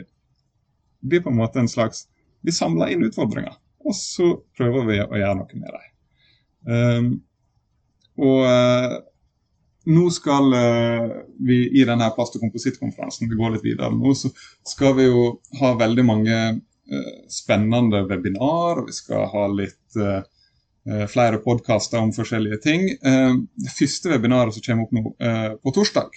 blir 1.00 1.22
på 1.24 1.32
en 1.32 1.40
måte 1.40 1.62
en 1.62 1.70
slags 1.70 2.06
Vi 2.46 2.52
samler 2.54 2.92
inn 2.92 3.02
utfordringer, 3.02 3.56
og 3.82 3.94
så 3.96 4.28
prøver 4.54 4.84
vi 4.86 4.98
å 5.02 5.18
gjøre 5.18 5.38
noe 5.40 5.58
med 5.58 5.72
dem. 5.74 5.86
Um, 6.66 7.08
Og 8.16 8.44
uh, 8.48 8.94
nå 9.92 10.06
skal 10.14 10.54
uh, 10.54 11.18
vi 11.46 11.58
i 11.80 11.84
denne 11.86 12.08
plast- 12.16 12.38
og 12.38 12.46
komposittkonferansen, 12.46 13.28
vi 13.30 13.38
går 13.38 13.56
litt 13.56 13.66
videre 13.66 13.92
nå, 13.94 14.14
så 14.16 14.32
skal 14.66 14.96
vi 14.98 15.08
jo 15.08 15.26
ha 15.60 15.74
veldig 15.78 16.06
mange 16.06 16.38
uh, 16.56 17.12
spennende 17.32 18.06
webinar. 18.08 18.82
og 18.82 18.90
Vi 18.90 18.96
skal 18.96 19.28
ha 19.34 19.46
litt 19.52 19.82
flere 21.10 21.40
podkaster 21.42 21.98
om 21.98 22.12
forskjellige 22.14 22.60
ting. 22.62 22.82
det 23.02 23.72
første 23.74 24.12
webinaret 24.12 24.54
som 24.54 24.62
kommer 24.62 24.84
opp 24.84 24.92
nå 24.94 25.56
på 25.58 25.72
torsdag, 25.74 26.14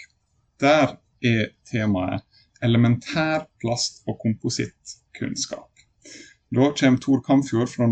der 0.62 0.92
er 1.26 1.48
temaet 1.66 2.22
elementær 2.66 3.48
plast- 3.62 4.04
og 4.08 4.20
komposittkunnskap. 4.22 5.68
Da 6.50 6.72
kommer 6.74 7.02
Tor 7.02 7.22
Kamfjord 7.26 7.70
fra, 7.70 7.88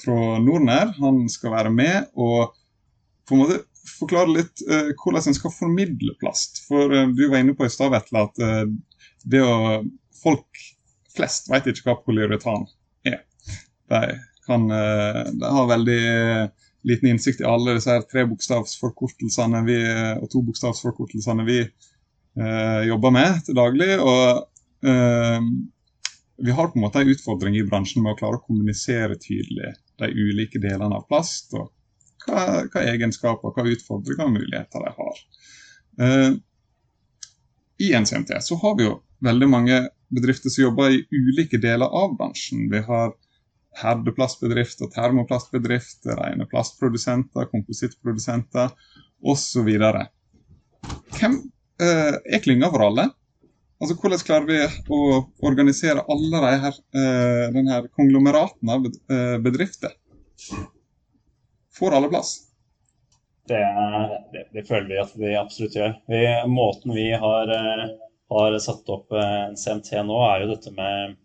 fra 0.00 0.16
Nordnær. 0.42 0.96
Han 0.98 1.28
skal 1.30 1.54
være 1.54 1.70
med 1.70 2.08
og 2.18 2.56
på 3.28 3.36
en 3.36 3.42
måte 3.44 3.60
forklare 3.86 4.34
litt 4.34 4.62
uh, 4.66 4.90
hvordan 4.98 5.30
en 5.30 5.36
skal 5.38 5.54
formidle 5.54 6.16
plast. 6.20 6.64
For 6.66 6.90
uh, 6.90 7.08
du 7.14 7.28
var 7.28 7.42
inne 7.42 7.54
på 7.58 7.66
i 7.66 7.72
stad, 7.72 7.92
Vetle, 7.94 8.26
at 8.26 8.42
uh, 8.42 9.12
det 9.24 9.42
å 9.46 9.82
Folk 10.22 10.58
flest 11.10 11.48
vet 11.50 11.64
ikke 11.66 11.88
hva 11.88 11.96
polyuretan 12.06 12.68
er. 13.10 13.24
De, 13.90 13.98
kan, 14.46 14.68
de 14.70 15.48
har 15.56 15.66
veldig 15.66 16.02
liten 16.86 17.08
innsikt 17.10 17.42
i 17.42 17.48
alle 17.50 17.74
disse 17.74 17.90
her 17.90 18.04
trebokstavsforkortelsene 18.06 19.64
vi, 19.66 19.80
og 20.22 20.28
tobokstavsforkortelsene 20.30 21.46
vi 21.48 21.58
jobber 22.88 23.12
med 23.12 23.42
til 23.44 23.56
daglig. 23.58 23.98
og 24.00 24.48
vi 26.42 26.50
har 26.50 26.70
på 26.72 26.78
en 26.78 26.82
måte 26.82 27.02
en 27.02 27.10
utfordring 27.12 27.58
i 27.58 27.64
bransjen 27.68 28.02
med 28.02 28.14
å 28.14 28.18
klare 28.18 28.40
å 28.40 28.42
kommunisere 28.42 29.18
tydelig 29.20 29.74
de 30.00 30.08
ulike 30.10 30.58
delene 30.62 30.96
av 30.96 31.04
plast. 31.06 31.52
og 31.54 31.70
hva, 32.26 32.62
hva 32.70 32.84
egenskaper, 32.92 33.52
hva 33.54 33.74
utfordringer 33.74 34.28
og 34.28 34.36
muligheter 34.36 34.86
de 34.86 34.92
har. 34.98 35.22
Eh, 36.06 36.30
I 37.86 37.92
NCMT 37.98 38.36
så 38.44 38.58
har 38.62 38.78
vi 38.78 38.86
jo 38.86 38.96
veldig 39.24 39.48
mange 39.50 39.80
bedrifter 40.12 40.52
som 40.52 40.66
jobber 40.66 40.94
i 40.94 41.02
ulike 41.10 41.60
deler 41.62 41.88
av 41.88 42.16
bransjen. 42.18 42.68
Vi 42.72 42.82
har 42.86 43.14
herdeplastbedrifter, 43.82 44.90
termoplastbedrifter, 44.92 46.18
rene 46.18 46.46
plastprodusenter, 46.50 47.48
komposittprodusenter 47.54 48.74
osv. 49.32 49.70
Hvem 51.16 51.38
er 51.80 52.42
klynga 52.44 52.68
for 52.72 52.84
alle? 52.88 53.08
Altså, 53.82 53.96
Hvordan 53.98 54.22
klarer 54.26 54.46
vi 54.46 54.58
å 54.94 55.00
organisere 55.42 56.04
alle 56.12 56.42
de 56.44 56.52
her, 56.66 56.76
uh, 56.94 57.46
denne 57.54 57.80
konglomeraten 57.96 58.70
av 58.70 58.86
bedrifter? 59.42 59.96
Får 61.78 61.96
alle 61.96 62.10
plass? 62.12 62.36
Det, 63.48 63.58
det, 64.32 64.44
det, 64.52 64.62
føler 64.68 64.88
vi 64.88 65.00
at 65.02 65.14
vi 65.18 65.34
absolutt 65.34 65.76
gjør. 65.76 65.96
Vi, 66.06 66.22
måten 66.50 66.94
vi 66.94 67.08
har, 67.24 67.50
eh, 67.50 67.88
har, 68.30 68.58
satt 68.62 68.92
opp 68.92 69.10
eh, 69.12 69.38
en 69.48 69.58
CMT 69.58 69.96
nå, 70.06 70.18
er 70.28 70.44
jo 70.44 70.52
dette 70.52 70.70
med, 70.76 71.16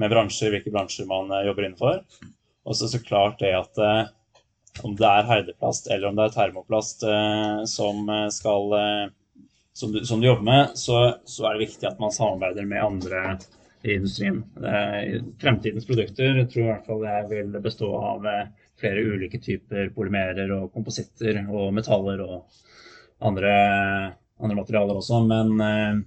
med 0.00 0.12
bransjer, 0.14 0.54
hvilke 0.54 0.72
bransjer 0.72 1.08
man 1.10 1.28
eh, 1.30 1.44
jobber 1.50 1.68
innenfor. 1.68 2.00
Og 2.64 2.78
så, 2.78 2.88
så 2.88 3.02
klart 3.04 3.42
det 3.42 3.52
at 3.58 3.82
om 4.86 4.94
det 4.96 5.04
er 5.04 5.28
herdeplast 5.28 5.90
eller 5.90 6.08
om 6.08 6.16
det 6.16 6.24
er 6.24 6.34
termoplast 6.36 7.02
som, 7.68 8.06
skal, 8.32 8.70
som, 9.72 9.92
du, 9.92 10.04
som 10.04 10.20
du 10.20 10.26
jobber 10.26 10.46
med, 10.46 10.76
så, 10.78 10.98
så, 11.24 11.46
er 11.46 11.56
det 11.56 11.66
viktig 11.66 11.88
at 11.88 12.00
man 12.02 12.12
samarbeider 12.12 12.66
med 12.68 12.84
andre 12.84 13.22
i 13.82 13.96
industrien. 13.96 14.42
Fremtidens 15.42 15.86
produkter 15.88 16.36
jeg 16.38 16.50
tror 16.52 16.62
i 16.62 16.68
hvert 16.68 16.86
fall 16.86 17.06
jeg 17.08 17.28
vil 17.32 17.56
bestå 17.64 17.88
av 17.98 18.28
flere 18.82 19.02
ulike 19.14 19.40
typer 19.42 19.90
polymerer 19.94 20.50
og 20.56 20.70
kompositter 20.74 21.40
og 21.46 21.72
metaller 21.74 22.22
og 22.24 22.62
andre, 23.22 23.52
andre 24.42 24.58
materialer 24.58 24.98
også. 24.98 25.20
Men 25.26 25.52
eh, 25.62 26.00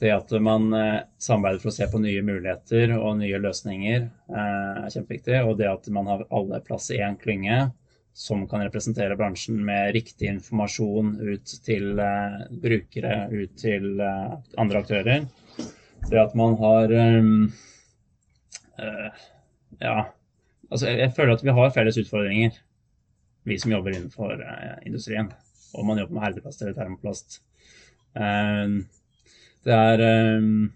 det 0.00 0.14
at 0.14 0.32
man 0.44 0.70
eh, 0.76 1.02
samarbeider 1.20 1.62
for 1.62 1.72
å 1.72 1.76
se 1.78 1.88
på 1.90 2.00
nye 2.02 2.22
muligheter 2.24 2.94
og 2.98 3.18
nye 3.20 3.40
løsninger 3.42 4.00
eh, 4.06 4.78
er 4.84 4.94
kjempeviktig. 4.94 5.42
Og 5.44 5.58
det 5.60 5.70
at 5.70 5.90
man 5.94 6.10
har 6.10 6.26
alle 6.30 6.62
plass 6.64 6.90
i 6.94 7.02
én 7.04 7.18
klynge 7.20 7.68
som 8.18 8.42
kan 8.50 8.64
representere 8.66 9.16
bransjen 9.16 9.60
med 9.64 9.92
riktig 9.94 10.26
informasjon 10.32 11.12
ut 11.22 11.52
til 11.62 12.00
brukere, 12.64 13.14
ut 13.30 13.54
til 13.62 14.00
andre 14.02 14.82
aktører. 14.82 15.28
Det 16.08 16.18
at 16.18 16.34
man 16.38 16.56
har 16.58 16.94
ja, 19.78 19.96
Altså, 20.68 20.90
jeg, 20.92 21.12
føler 21.16 21.34
at 21.34 21.44
vi 21.44 21.54
har 21.56 21.70
felles 21.72 21.98
utfordringer, 22.02 22.56
vi 23.48 23.56
som 23.60 23.72
jobber 23.72 23.94
innenfor 23.94 24.34
uh, 24.36 24.74
industrien. 24.86 25.30
Om 25.74 25.88
man 25.88 26.00
jobber 26.00 26.16
med 26.16 26.26
herdeplast 26.26 26.62
eller 26.62 26.76
termoplast. 26.76 27.38
Uh, 28.16 28.84
det 29.64 29.76
er 29.76 30.02
um, 30.36 30.68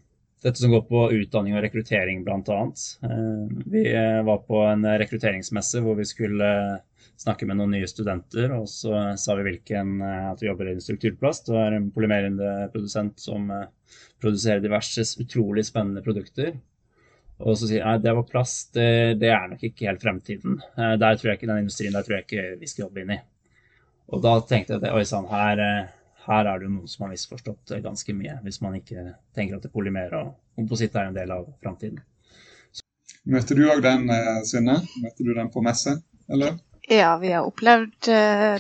dette 0.45 0.59
som 0.59 0.73
går 0.73 0.87
på 0.89 1.05
utdanning 1.19 1.57
og 1.57 1.65
rekruttering, 1.65 2.25
bl.a. 2.25 2.63
Uh, 3.05 3.53
vi 3.73 3.85
var 4.29 4.41
på 4.49 4.65
en 4.65 4.89
rekrutteringsmesse 5.05 5.85
hvor 5.85 6.01
vi 6.01 6.09
skulle 6.09 6.49
snakke 7.20 7.46
med 7.46 7.59
noen 7.59 7.77
nye 7.77 7.88
studenter. 7.90 8.53
Og 8.57 8.68
så 8.70 9.05
sa 9.20 9.37
vi 9.38 9.46
hvilken 9.46 10.01
at 10.03 10.42
vi 10.42 10.48
jobber 10.48 10.72
i 10.72 10.81
strukturplast 10.83 11.53
og 11.53 11.61
er 11.61 11.79
en 11.79 11.90
polymerende 11.94 12.68
produsent 12.75 13.20
som 13.22 13.51
produserer 14.22 14.62
diverse 14.64 15.05
utrolig 15.22 15.66
spennende 15.68 16.05
produkter. 16.05 16.55
Og 17.42 17.59
så 17.59 17.68
sier 17.68 17.83
jeg 17.83 18.03
det 18.05 18.14
var 18.14 18.29
plast, 18.29 18.72
det, 18.77 19.18
det, 19.22 19.33
er 19.35 19.51
nok 19.51 19.64
ikke 19.66 19.88
helt 19.88 20.05
fremtiden. 20.05 20.61
Eh, 20.77 20.94
der 21.01 21.18
tror 21.18 21.33
jeg 21.33 21.40
ikke 21.40 21.51
den 21.51 21.64
industrien 21.64 21.96
der 21.96 22.07
tror 22.07 22.18
jeg 22.18 22.27
ikke 22.29 22.44
vi 22.61 22.70
skal 22.70 22.87
jobbe 22.87 23.03
inn 23.03 23.14
i. 23.16 23.18
Og 24.12 24.22
da 24.22 24.37
tenkte 24.46 24.77
jeg 24.77 24.83
at 24.83 24.94
oi 24.94 25.05
sann, 25.09 25.29
her, 25.31 25.62
eh, 25.62 25.90
her, 26.27 26.46
er 26.46 26.61
det 26.61 26.68
jo 26.68 26.75
noen 26.77 26.90
som 26.90 27.07
har 27.07 27.12
misforstått 27.14 27.75
ganske 27.85 28.16
mye. 28.16 28.38
Hvis 28.46 28.61
man 28.64 28.79
ikke 28.79 29.07
tenker 29.35 29.59
at 29.59 29.66
det 29.66 29.72
polymer 29.75 30.14
og 30.20 30.35
kompositt 30.59 30.96
er 30.98 31.11
en 31.11 31.18
del 31.18 31.35
av 31.35 31.48
framtiden. 31.64 32.03
Møter 33.33 33.59
du 33.59 33.66
òg 33.70 33.83
den, 33.83 34.09
eh, 34.11 34.42
Synne? 34.46 34.79
Møter 35.03 35.27
du 35.27 35.35
den 35.35 35.51
på 35.51 35.64
messe, 35.64 35.98
eller? 36.31 36.61
Ja, 36.90 37.16
vi 37.16 37.31
har 37.33 37.47
opplevd 37.47 38.09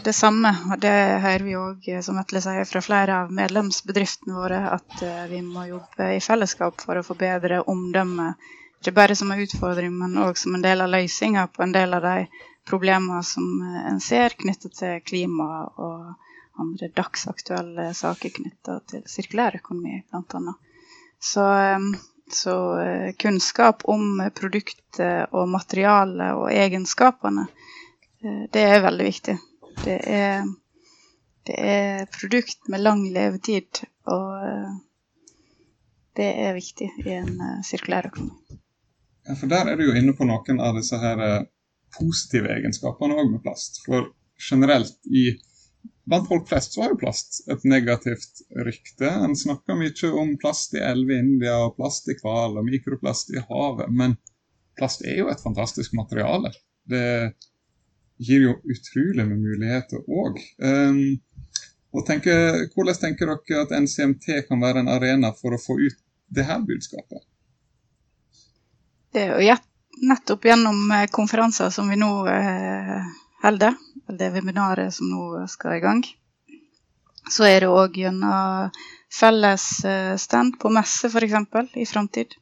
det 0.04 0.12
samme. 0.14 0.52
Og 0.70 0.78
det 0.80 0.94
hører 1.24 1.44
vi 1.46 1.56
òg, 1.58 1.88
sier, 2.06 2.64
fra 2.70 2.82
flere 2.84 3.16
av 3.24 3.32
medlemsbedriftene 3.34 4.36
våre, 4.38 4.60
at 4.78 5.02
vi 5.30 5.42
må 5.42 5.66
jobbe 5.66 6.12
i 6.16 6.20
fellesskap 6.22 6.84
for 6.86 7.00
å 7.00 7.06
forbedre 7.06 7.64
omdømmet 7.66 8.50
ikke 8.82 8.96
bare 8.96 9.14
som 9.14 9.30
en 9.30 9.38
utfordring, 9.38 9.92
men 9.94 10.18
òg 10.18 10.38
som 10.38 10.56
en 10.56 10.64
del 10.64 10.82
av 10.82 10.88
løsninga 10.90 11.44
på 11.54 11.62
en 11.62 11.74
del 11.74 11.94
av 11.94 12.02
de 12.02 12.26
problemene 12.66 13.20
som 13.22 13.44
eh, 13.62 13.84
en 13.92 14.00
ser 14.02 14.34
knyttet 14.34 14.74
til 14.74 14.96
klima 15.06 15.46
og 15.78 16.08
andre 16.62 16.88
dagsaktuelle 16.90 17.92
saker 17.94 18.34
knytta 18.40 18.80
til 18.90 19.04
sirkulærøkonomi, 19.06 20.00
bl.a. 20.10 20.56
Så, 21.22 21.46
eh, 21.46 21.86
så 22.42 22.56
eh, 22.82 23.12
kunnskap 23.22 23.86
om 23.94 24.18
produktet 24.34 25.30
og 25.30 25.46
materialet 25.54 26.34
og 26.40 26.50
egenskapene, 26.50 27.46
det 28.22 28.62
er 28.62 28.84
veldig 28.84 29.06
viktig. 29.08 29.36
Det 29.82 29.98
er, 30.06 30.46
det 31.48 31.58
er 31.58 32.08
produkt 32.12 32.68
med 32.72 32.84
lang 32.84 33.04
levetid, 33.14 33.82
og 34.10 34.74
det 36.16 36.28
er 36.44 36.56
viktig 36.56 36.90
i 37.06 37.16
en 37.16 37.32
sirkulær 37.66 38.10
økonomi. 38.12 38.58
Ja, 39.22 39.36
for 39.38 39.50
der 39.50 39.70
er 39.70 39.78
du 39.78 39.86
jo 39.86 39.94
inne 39.98 40.14
på 40.18 40.26
noen 40.26 40.60
av 40.62 40.74
disse 40.76 40.98
her 40.98 41.20
eh, 41.22 41.44
positive 41.94 42.50
egenskapene 42.50 43.16
òg 43.18 43.30
med 43.30 43.42
plast. 43.44 43.82
For 43.86 44.10
generelt 44.50 44.98
i 45.06 45.30
Blant 46.02 46.26
folk 46.26 46.48
flest 46.50 46.74
så 46.74 46.82
har 46.82 46.92
jo 46.92 46.98
plast 46.98 47.44
et 47.52 47.62
negativt 47.68 48.40
rykte. 48.66 49.06
En 49.06 49.36
snakker 49.38 49.76
mye 49.78 50.08
om 50.18 50.32
plast 50.42 50.74
i 50.74 50.82
elver 50.82 51.14
i 51.14 51.18
India, 51.22 51.60
og 51.62 51.76
plast 51.76 52.10
i 52.10 52.16
hval 52.18 52.58
og 52.58 52.66
mikroplast 52.66 53.30
i 53.30 53.42
havet. 53.46 53.92
Men 54.00 54.16
plast 54.78 55.04
er 55.06 55.20
jo 55.20 55.28
et 55.30 55.42
fantastisk 55.42 55.94
materiale. 55.94 56.50
Det 56.90 57.04
gir 58.18 58.46
jo 58.48 58.56
utrolig 58.64 59.26
med 59.26 59.38
muligheter 59.38 60.02
òg. 60.08 60.40
Um, 60.62 61.20
og 61.92 62.06
tenker, 62.08 62.62
hvordan 62.72 62.96
tenker 62.96 63.28
dere 63.28 63.64
at 63.66 63.74
NCMT 63.76 64.46
kan 64.48 64.62
være 64.62 64.80
en 64.80 64.90
arena 64.92 65.32
for 65.36 65.52
å 65.52 65.60
få 65.60 65.76
ut 65.82 65.98
det 66.32 66.46
her 66.48 66.62
budskapet? 66.64 67.20
Det 69.12 69.26
er 69.26 69.34
jo 69.36 69.56
nettopp 70.08 70.46
gjennom 70.48 70.90
eh, 70.96 71.08
konferanser 71.12 71.70
som 71.70 71.90
vi 71.92 71.98
nå 72.00 72.10
eh, 72.32 73.10
holder, 73.42 73.76
eller 74.08 74.32
webinaret 74.32 74.94
som 74.94 75.10
nå 75.12 75.44
skal 75.52 75.76
i 75.76 75.82
gang, 75.84 76.00
så 77.30 77.44
er 77.50 77.60
det 77.60 77.68
òg 77.70 78.00
gjennom 78.00 78.72
felles 79.12 79.66
eh, 79.84 80.14
stand 80.16 80.56
på 80.62 80.72
messe 80.72 81.12
f.eks. 81.12 81.36
i 81.76 81.86
framtid. 81.86 82.38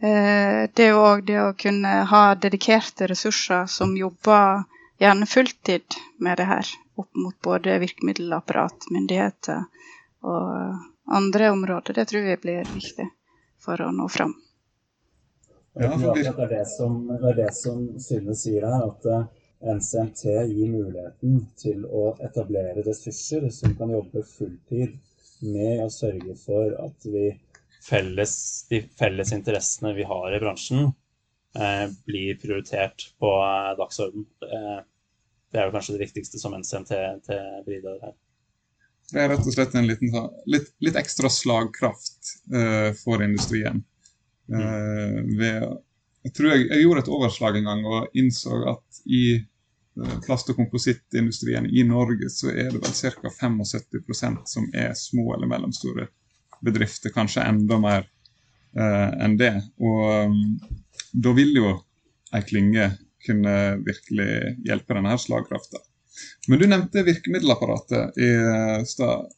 Det 0.00 0.80
er 0.80 0.94
jo 0.94 1.00
òg 1.04 1.26
det 1.28 1.34
å 1.36 1.50
kunne 1.60 1.90
ha 2.08 2.20
dedikerte 2.32 3.04
ressurser 3.10 3.66
som 3.68 3.90
jobber 3.92 4.62
gjerne 5.00 5.26
fulltid 5.26 5.96
med 6.20 6.38
det 6.40 6.46
her, 6.50 6.68
opp 7.00 7.16
mot 7.16 7.36
både 7.42 7.78
virkemiddelapparat, 7.82 8.90
myndigheter 8.92 9.64
og 10.20 10.78
andre 11.10 11.50
områder. 11.54 11.96
Det 11.96 12.06
tror 12.10 12.28
jeg 12.28 12.42
blir 12.42 12.68
viktig 12.74 13.08
for 13.60 13.80
å 13.80 13.90
nå 13.94 14.08
fram. 14.12 14.36
Ja, 15.78 15.94
det, 15.96 16.26
er 16.26 16.48
det, 16.50 16.64
som, 16.66 17.04
det 17.08 17.28
er 17.30 17.36
det 17.44 17.52
som 17.54 17.84
Synne 18.02 18.34
sier 18.36 18.66
her, 18.66 18.88
at 18.90 19.06
uh, 19.06 19.28
NCMT 19.60 20.24
gir 20.50 20.72
muligheten 20.72 21.44
til 21.60 21.84
å 21.86 22.10
etablere 22.26 22.82
ressurser 22.84 23.46
som 23.54 23.76
kan 23.78 23.92
jobbe 23.94 24.24
fulltid 24.26 24.98
med 25.46 25.84
å 25.84 25.90
sørge 25.92 26.34
for 26.40 26.74
at 26.80 27.06
vi 27.06 27.30
felles, 27.84 28.34
de 28.68 28.82
felles 28.98 29.32
interessene 29.32 29.94
vi 29.96 30.04
har 30.08 30.34
i 30.34 30.40
bransjen, 30.42 30.90
eh, 31.56 31.86
blir 32.08 32.36
prioritert 32.40 33.06
på 33.20 33.30
eh, 33.40 33.70
dagsorden. 33.78 34.26
Det, 34.42 34.60
det 35.50 35.60
er 35.60 35.68
jo 35.68 35.74
kanskje 35.74 35.96
det 35.96 36.06
viktigste 36.06 36.40
som 36.40 36.54
NCM 36.54 36.86
til, 36.88 37.22
til 37.26 37.62
bidrar 37.66 38.02
her. 38.04 38.16
Det 39.10 39.18
er 39.18 39.32
rett 39.32 39.46
og 39.46 39.54
slett 39.54 39.74
en 39.74 39.88
liten, 39.88 40.10
sånn, 40.12 40.34
litt, 40.50 40.68
litt 40.84 40.98
ekstra 40.98 41.30
slagkraft 41.32 42.34
uh, 42.54 42.90
for 43.00 43.22
industrien. 43.24 43.82
Uh, 44.50 45.18
ved, 45.38 45.66
jeg 46.26 46.34
tror 46.36 46.52
jeg, 46.52 46.68
jeg, 46.68 46.84
gjorde 46.84 47.04
et 47.04 47.10
overslag 47.16 47.58
en 47.58 47.70
gang 47.70 47.82
og 47.90 48.20
innså 48.22 48.60
at 48.70 49.02
i 49.10 49.24
uh, 49.40 50.14
plast- 50.26 50.52
og 50.54 50.60
komposittindustrien 50.60 51.66
i 51.66 51.84
Norge 51.88 52.30
så 52.30 52.52
er 52.54 52.70
det 52.70 52.84
vel 52.84 52.94
ca. 53.18 53.34
75% 53.40 54.46
som 54.54 54.70
er 54.70 54.94
små 54.98 55.32
eller 55.34 55.50
mellomstore 55.50 56.06
bedrifter. 56.62 57.10
Kanskje 57.14 57.46
enda 57.50 57.80
mer 57.82 58.06
enn 58.70 59.32
det. 59.34 59.56
Og 59.82 60.02
um, 60.30 60.34
da 61.10 61.32
vil 61.34 61.56
jo 61.56 61.70
ei 62.36 62.44
klynge 62.46 62.92
kunne 63.26 63.54
virkelig 63.86 64.56
hjelpe 64.66 64.96
denne 64.96 65.16
slagkrafta. 65.20 65.80
Men 66.48 66.58
du 66.58 66.66
nevnte 66.66 67.04
virkemiddelapparatet 67.06 68.18
i 68.18 68.30
eh, 68.34 68.80
stad, 68.88 69.28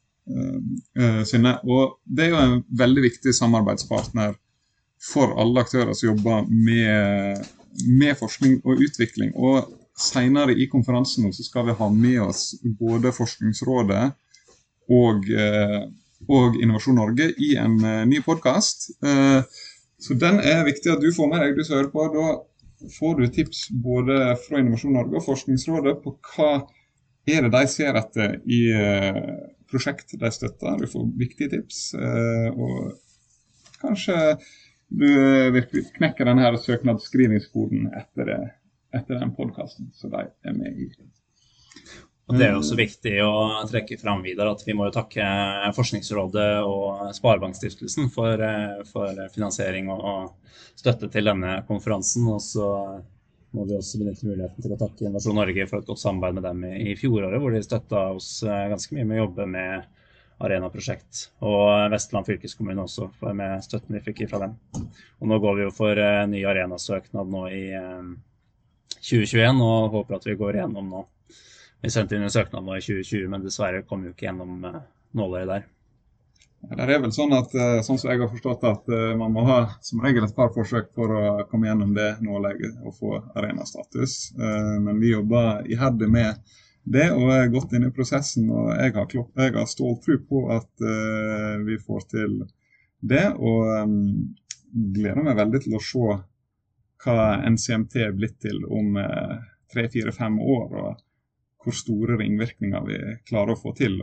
uh, 0.98 1.22
Synne. 1.26 1.56
Og 1.66 1.98
det 2.04 2.26
er 2.26 2.32
jo 2.32 2.40
en 2.40 2.56
veldig 2.78 3.04
viktig 3.08 3.34
samarbeidspartner 3.36 4.36
for 5.02 5.34
alle 5.42 5.64
aktører 5.64 5.94
som 5.98 6.12
jobber 6.12 6.46
med, 6.46 7.42
med 7.90 8.18
forskning 8.18 8.60
og 8.62 8.82
utvikling. 8.86 9.32
Og 9.34 9.72
senere 9.98 10.54
i 10.54 10.68
konferansen 10.70 11.32
så 11.34 11.46
skal 11.46 11.66
vi 11.68 11.78
ha 11.78 11.88
med 11.90 12.20
oss 12.28 12.52
både 12.62 13.12
Forskningsrådet 13.14 14.04
og, 14.94 15.26
og 16.30 16.60
Innovasjon 16.62 17.00
Norge 17.00 17.32
i 17.34 17.50
en 17.58 17.76
ny 18.08 18.22
podkast. 18.22 18.92
Så 20.02 20.16
den 20.18 20.38
er 20.38 20.62
viktig 20.66 20.94
at 20.94 21.02
du 21.02 21.10
får 21.14 21.30
med 21.30 21.42
deg, 21.42 21.58
du 21.58 21.66
som 21.66 21.80
hører 21.80 21.90
på. 21.90 22.06
Da 22.14 22.30
får 22.98 23.18
du 23.20 23.26
tips 23.32 23.66
både 23.84 24.18
fra 24.44 24.60
Innovasjon 24.60 24.96
Norge 24.96 25.18
og 25.18 25.26
Forskningsrådet 25.26 25.96
på 26.04 26.14
hva 26.32 26.52
er 27.30 27.46
det 27.46 27.52
de 27.54 27.62
ser 27.70 27.98
etter 27.98 28.38
i 28.50 28.62
uh, 28.74 29.36
prosjekt 29.70 30.16
de 30.18 30.30
støtter. 30.34 30.80
Du 30.82 30.90
får 30.90 31.10
viktige 31.20 31.52
tips. 31.54 31.84
Uh, 31.94 32.48
og 32.56 33.78
kanskje 33.82 34.18
du 34.92 35.08
virkelig 35.54 35.86
knekker 35.96 36.28
denne 36.28 36.50
søknadsskrivingskoden 36.60 37.88
etter, 37.96 38.34
etter 38.92 39.22
den 39.22 39.32
podkasten 39.36 39.88
som 39.96 40.12
de 40.12 40.26
er 40.28 40.56
med 40.58 40.82
i. 40.84 40.90
Og 42.32 42.38
Det 42.40 42.46
er 42.46 42.54
også 42.56 42.76
viktig 42.78 43.10
å 43.20 43.32
trekke 43.68 43.98
fram 44.00 44.22
videre 44.24 44.54
at 44.54 44.62
vi 44.64 44.72
må 44.72 44.86
jo 44.86 44.94
takke 44.94 45.24
Forskningsrådet 45.76 46.64
og 46.64 47.10
Sparebankstiftelsen 47.12 48.08
for, 48.14 48.40
eh, 48.40 48.78
for 48.88 49.18
finansiering 49.34 49.90
og 49.92 50.32
støtte 50.72 51.10
til 51.12 51.28
denne 51.28 51.58
konferansen. 51.68 52.24
Og 52.32 52.40
så 52.40 52.68
må 53.52 53.66
vi 53.68 53.76
også 53.76 54.00
benytte 54.00 54.24
muligheten 54.24 54.64
til 54.64 54.72
å 54.72 54.80
takke 54.80 55.04
Innovasjon 55.04 55.36
Norge 55.36 55.68
for 55.68 55.82
et 55.82 55.90
godt 55.92 56.00
samarbeid 56.00 56.38
med 56.38 56.48
dem 56.48 56.64
i, 56.72 56.96
fjoråret, 56.96 57.36
hvor 57.36 57.52
de 57.52 57.62
støtta 57.68 58.06
oss 58.16 58.30
eh, 58.48 58.68
ganske 58.72 58.96
mye 58.96 59.04
med 59.04 59.20
å 59.20 59.24
jobbe 59.26 59.50
med 59.52 59.84
Arena-prosjekt. 60.42 61.26
Og 61.44 61.92
Vestland 61.92 62.32
fylkeskommune 62.32 62.88
også, 62.88 63.12
med 63.36 63.60
støtten 63.60 63.98
vi 63.98 64.06
fikk 64.08 64.24
fra 64.32 64.46
dem. 64.46 64.56
Og 65.20 65.28
nå 65.28 65.36
går 65.38 65.60
vi 65.60 65.66
jo 65.68 65.74
for 65.76 66.00
uh, 66.00 66.24
ny 66.26 66.40
Arena-søknad 66.48 67.28
nå 67.30 67.44
i 67.52 67.64
uh, 67.76 68.08
2021, 68.96 69.60
og 69.62 69.92
håper 70.00 70.16
at 70.16 70.26
vi 70.26 70.40
går 70.40 70.58
igjennom 70.58 70.88
nå 70.88 71.04
vi 71.82 71.90
sendte 71.90 72.16
inn 72.16 72.22
en 72.22 72.30
søknad 72.30 72.62
nå 72.62 72.76
i 72.78 72.82
2020, 72.84 73.28
men 73.30 73.42
dessverre 73.42 73.82
kom 73.86 74.02
vi 74.02 74.10
jo 74.10 74.14
ikke 74.14 74.28
gjennom 74.28 74.66
uh, 74.68 74.82
nåløyet 75.18 75.50
der. 75.50 75.64
Det 76.62 76.84
er 76.86 77.00
vel 77.02 77.10
sånn 77.10 77.32
at, 77.34 77.54
eh, 77.58 77.80
sånn 77.82 77.98
som 77.98 78.12
jeg 78.12 78.20
har 78.20 78.28
forstått 78.30 78.62
at 78.68 78.90
eh, 78.94 79.16
man 79.18 79.32
må 79.34 79.42
ha 79.48 79.56
som 79.82 79.98
regel 79.98 80.22
et 80.22 80.36
par 80.36 80.52
forsøk 80.54 80.92
for 80.94 81.10
å 81.10 81.22
komme 81.50 81.66
gjennom 81.66 81.90
det 81.96 82.20
nåløyet 82.22 82.84
og 82.86 82.94
få 82.94 83.16
arenastatus. 83.34 84.14
Men 84.38 85.00
vi 85.02 85.10
jobber 85.10 85.66
iherdig 85.66 86.06
med 86.14 86.54
det 86.86 87.08
og 87.16 87.32
er 87.34 87.50
godt 87.50 87.74
inne 87.74 87.90
i 87.90 87.96
prosessen. 87.96 88.46
og 88.54 88.70
Jeg 88.78 88.94
har, 88.94 89.10
jeg 89.42 89.56
har 89.58 89.66
stålt 89.66 90.06
tro 90.06 90.20
på 90.22 90.44
at 90.54 90.86
vi 91.66 91.82
får 91.82 92.06
til 92.14 92.38
det. 93.10 93.26
Og 93.42 93.74
um, 93.82 93.98
gleder 94.70 95.26
meg 95.26 95.42
veldig 95.42 95.64
til 95.66 95.74
å 95.74 95.82
se 95.82 96.20
hva 97.02 97.30
NCMT 97.42 98.04
er 98.06 98.14
blitt 98.14 98.38
til 98.46 98.62
om 98.70 99.02
tre, 99.74 99.90
fire, 99.90 100.14
fem 100.14 100.38
år. 100.38 100.78
og 100.78 101.08
hvor 101.62 101.76
store 101.76 102.18
ringvirkninger 102.20 102.84
vi 102.86 102.98
klarer 103.28 103.54
å 103.54 103.60
få 103.60 103.74
til. 103.78 104.00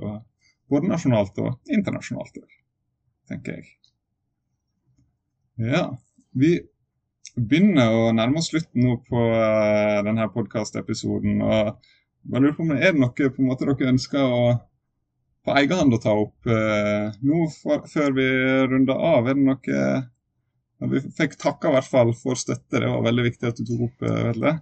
både 0.69 0.87
nasjonalt 0.87 1.37
og 1.41 1.71
internasjonalt, 1.73 2.37
tenker 3.27 3.57
jeg. 3.57 3.69
Ja, 5.59 5.97
vi 6.31 6.53
begynner 7.35 7.91
å 7.91 8.11
nærme 8.15 8.39
oss 8.39 8.49
slutten 8.51 8.85
nå 8.85 8.97
på 9.07 9.19
uh, 9.19 9.99
denne 10.05 10.27
podkastepisoden. 10.33 11.41
Er 11.43 11.73
det 12.31 12.41
noe 12.99 13.13
på 13.17 13.43
en 13.43 13.49
måte 13.49 13.67
dere 13.67 13.91
ønsker 13.93 14.23
å 14.23 14.43
på 15.47 15.55
egen 15.55 15.79
hånd 15.79 15.95
å 15.95 16.01
ta 16.03 16.13
opp 16.19 16.49
uh, 16.51 17.11
nå 17.25 17.45
for, 17.57 17.85
før 17.91 18.15
vi 18.17 18.29
runder 18.71 19.03
av? 19.13 19.29
Er 19.29 19.37
det 19.39 19.45
noe 19.49 19.83
Vi 20.89 21.01
fikk 21.11 21.35
takka 21.35 21.67
i 21.67 21.75
hvert 21.75 21.91
fall 21.91 22.13
for 22.15 22.39
støtte, 22.39 22.79
det 22.79 22.87
var 22.87 23.03
veldig 23.03 23.23
viktig 23.25 23.49
at 23.49 23.57
du 23.59 23.65
tok 23.67 23.87
opp, 23.89 24.03
uh, 24.07 24.19
Vetle. 24.29 24.53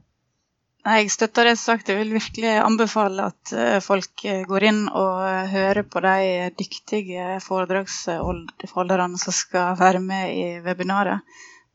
Jeg 0.87 1.09
støtter 1.11 1.49
det 1.49 1.57
sagt. 1.59 1.89
Jeg 1.91 1.99
vil 1.99 2.13
virkelig 2.15 2.51
anbefale 2.63 3.25
at 3.33 3.51
eh, 3.51 3.79
folk 3.83 4.23
eh, 4.23 4.45
går 4.47 4.65
inn 4.69 4.85
og 4.87 5.17
eh, 5.27 5.49
hører 5.51 5.83
på 5.83 5.99
de 6.05 6.47
dyktige 6.55 7.41
foredragsholderne 7.43 9.19
som 9.19 9.35
skal 9.35 9.75
være 9.79 9.99
med 9.99 10.31
i 10.31 10.45
webinaret. 10.63 11.27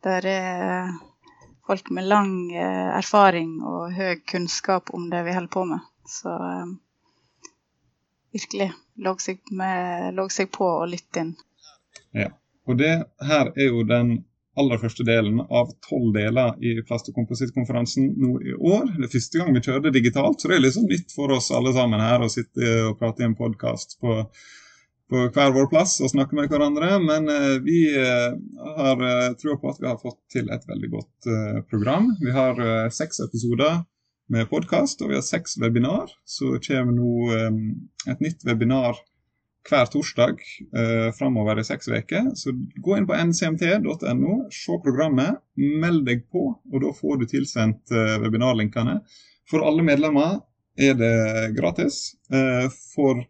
Der 0.03 0.29
er 0.31 0.95
folk 1.69 1.93
med 1.93 2.09
lang 2.09 2.33
erfaring 2.57 3.61
og 3.61 3.93
høy 3.95 4.17
kunnskap 4.27 4.91
om 4.97 5.11
det 5.13 5.21
vi 5.29 5.37
holder 5.37 5.53
på 5.53 5.67
med. 5.69 5.85
Så 6.09 6.33
virkelig 8.33 8.73
logg 8.97 9.21
seg, 9.23 9.45
seg, 10.33 10.51
på 10.57 10.67
og 10.81 10.89
lytt 10.91 11.21
inn. 11.21 11.37
Ja, 12.17 12.33
og 12.67 12.81
det 12.81 12.95
her 13.29 13.53
er 13.53 13.69
jo 13.69 13.85
den 13.87 14.23
aller 14.61 14.81
første 14.81 15.05
delen 15.07 15.41
av 15.41 15.71
tolv 15.87 16.13
deler 16.17 16.57
i 16.61 16.75
plast- 16.85 17.09
og 17.09 17.17
komposittkonferansen 17.17 18.11
nå 18.21 18.33
i 18.45 18.57
år. 18.57 18.89
Det 18.99 19.07
er 19.07 19.15
første 19.15 19.41
gang 19.41 19.55
vi 19.55 19.63
kjører 19.65 19.85
det 19.87 19.95
digitalt, 19.97 20.41
så 20.41 20.51
det 20.51 20.59
er 20.59 20.75
sånn 20.75 20.91
nytt 20.91 21.15
for 21.15 21.33
oss 21.33 21.53
alle 21.55 21.73
sammen 21.77 22.03
her 22.03 22.25
å 22.25 22.33
sitte 22.33 22.75
og 22.89 22.99
prate 23.01 23.25
i 23.25 23.29
en 23.31 23.39
podkast 23.39 23.97
på, 24.03 24.19
på, 25.09 25.23
hver 25.33 25.55
vår 25.57 25.71
plass 25.73 25.97
og 26.05 26.13
snakke 26.13 26.37
med 26.37 26.53
hverandre. 26.53 26.99
Men 27.01 27.31
eh, 27.33 27.55
vi 27.65 27.79
eh, 27.97 28.29
har 28.83 29.07
eh, 29.09 29.31
trua 29.41 29.57
på 29.63 29.73
at 29.73 29.81
vi 29.81 29.89
har 29.89 30.03
fått 30.03 30.21
til 30.35 30.53
et 30.53 30.69
veldig 30.69 30.93
godt 30.99 31.33
program. 31.73 32.13
Vi 32.21 32.35
har 32.37 32.61
seks 32.93 33.23
episoder 33.25 33.81
med 34.33 34.49
podkast, 34.53 35.01
og 35.01 35.13
vi 35.13 35.17
har 35.17 35.25
seks 35.25 35.57
webinar. 35.63 36.13
Så 36.29 36.59
kommer 36.67 36.93
nå 36.93 37.33
et 38.13 38.21
nytt 38.21 38.45
webinar 38.49 39.01
hver 39.69 39.87
torsdag 39.87 40.41
eh, 40.77 41.09
framover 41.15 41.61
i 41.61 41.65
seks 41.65 41.89
uker. 41.89 42.33
Så 42.35 42.55
gå 42.83 42.97
inn 42.97 43.07
på 43.07 43.17
ncmt.no, 43.17 44.39
se 44.51 44.79
programmet, 44.85 45.43
meld 45.57 46.07
deg 46.09 46.25
på, 46.33 46.49
og 46.73 46.83
da 46.83 46.95
får 46.97 47.21
du 47.21 47.29
tilsendt 47.31 47.95
eh, 47.95 48.17
webinarlinkene. 48.23 48.99
For 49.51 49.65
alle 49.67 49.85
medlemmer 49.87 50.41
er 50.79 50.97
det 50.99 51.15
gratis. 51.59 52.15
Eh, 52.33 52.67
for 52.95 53.23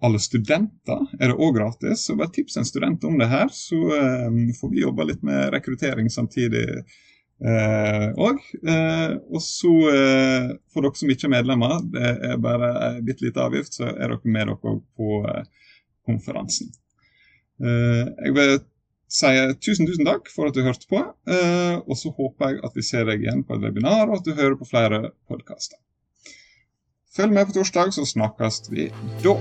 alle 0.00 0.20
studenter 0.22 1.04
er 1.20 1.30
det 1.30 1.36
òg 1.36 1.58
gratis. 1.58 2.06
Så 2.06 2.16
bare 2.18 2.32
tips 2.34 2.56
en 2.56 2.68
student 2.68 3.04
om 3.04 3.18
det 3.20 3.30
her, 3.30 3.52
så 3.52 3.80
eh, 3.96 4.40
får 4.60 4.74
vi 4.74 4.84
jobbe 4.84 5.06
litt 5.12 5.22
med 5.26 5.52
rekruttering 5.54 6.10
samtidig 6.10 6.66
Eh, 7.40 8.04
eh, 8.04 9.12
og 9.32 9.40
så 9.40 9.70
eh, 9.88 10.48
for 10.68 10.84
dere 10.84 10.98
som 11.00 11.12
ikke 11.12 11.24
er 11.28 11.34
medlemmer, 11.38 11.78
det 11.94 12.10
er 12.28 12.42
bare 12.42 12.72
en 12.90 13.06
bitte 13.06 13.24
liten 13.24 13.44
avgift, 13.46 13.78
så 13.78 13.88
er 13.88 14.12
dere 14.12 14.20
med 14.24 14.50
dere 14.50 14.74
på 14.96 15.22
konferansen. 16.08 16.72
Jeg 17.60 18.32
vil 18.34 18.54
si 19.12 19.30
tusen, 19.60 19.88
tusen 19.88 20.08
takk 20.08 20.30
for 20.32 20.48
at 20.48 20.56
du 20.56 20.62
hørte 20.64 20.88
på. 20.88 21.02
Og 21.84 21.92
så 22.00 22.12
håper 22.16 22.54
jeg 22.54 22.62
at 22.64 22.78
vi 22.78 22.86
ser 22.86 23.04
deg 23.04 23.20
igjen 23.20 23.44
på 23.44 23.58
et 23.58 23.66
webinar, 23.66 24.08
og 24.08 24.16
at 24.18 24.26
du 24.26 24.32
hører 24.32 24.56
på 24.56 24.68
flere 24.70 25.02
podkaster. 25.28 25.76
Følg 27.12 27.36
med 27.36 27.50
på 27.50 27.58
torsdag, 27.58 27.92
så 27.92 28.08
snakkes 28.08 28.64
vi 28.72 28.88
da. 29.20 29.36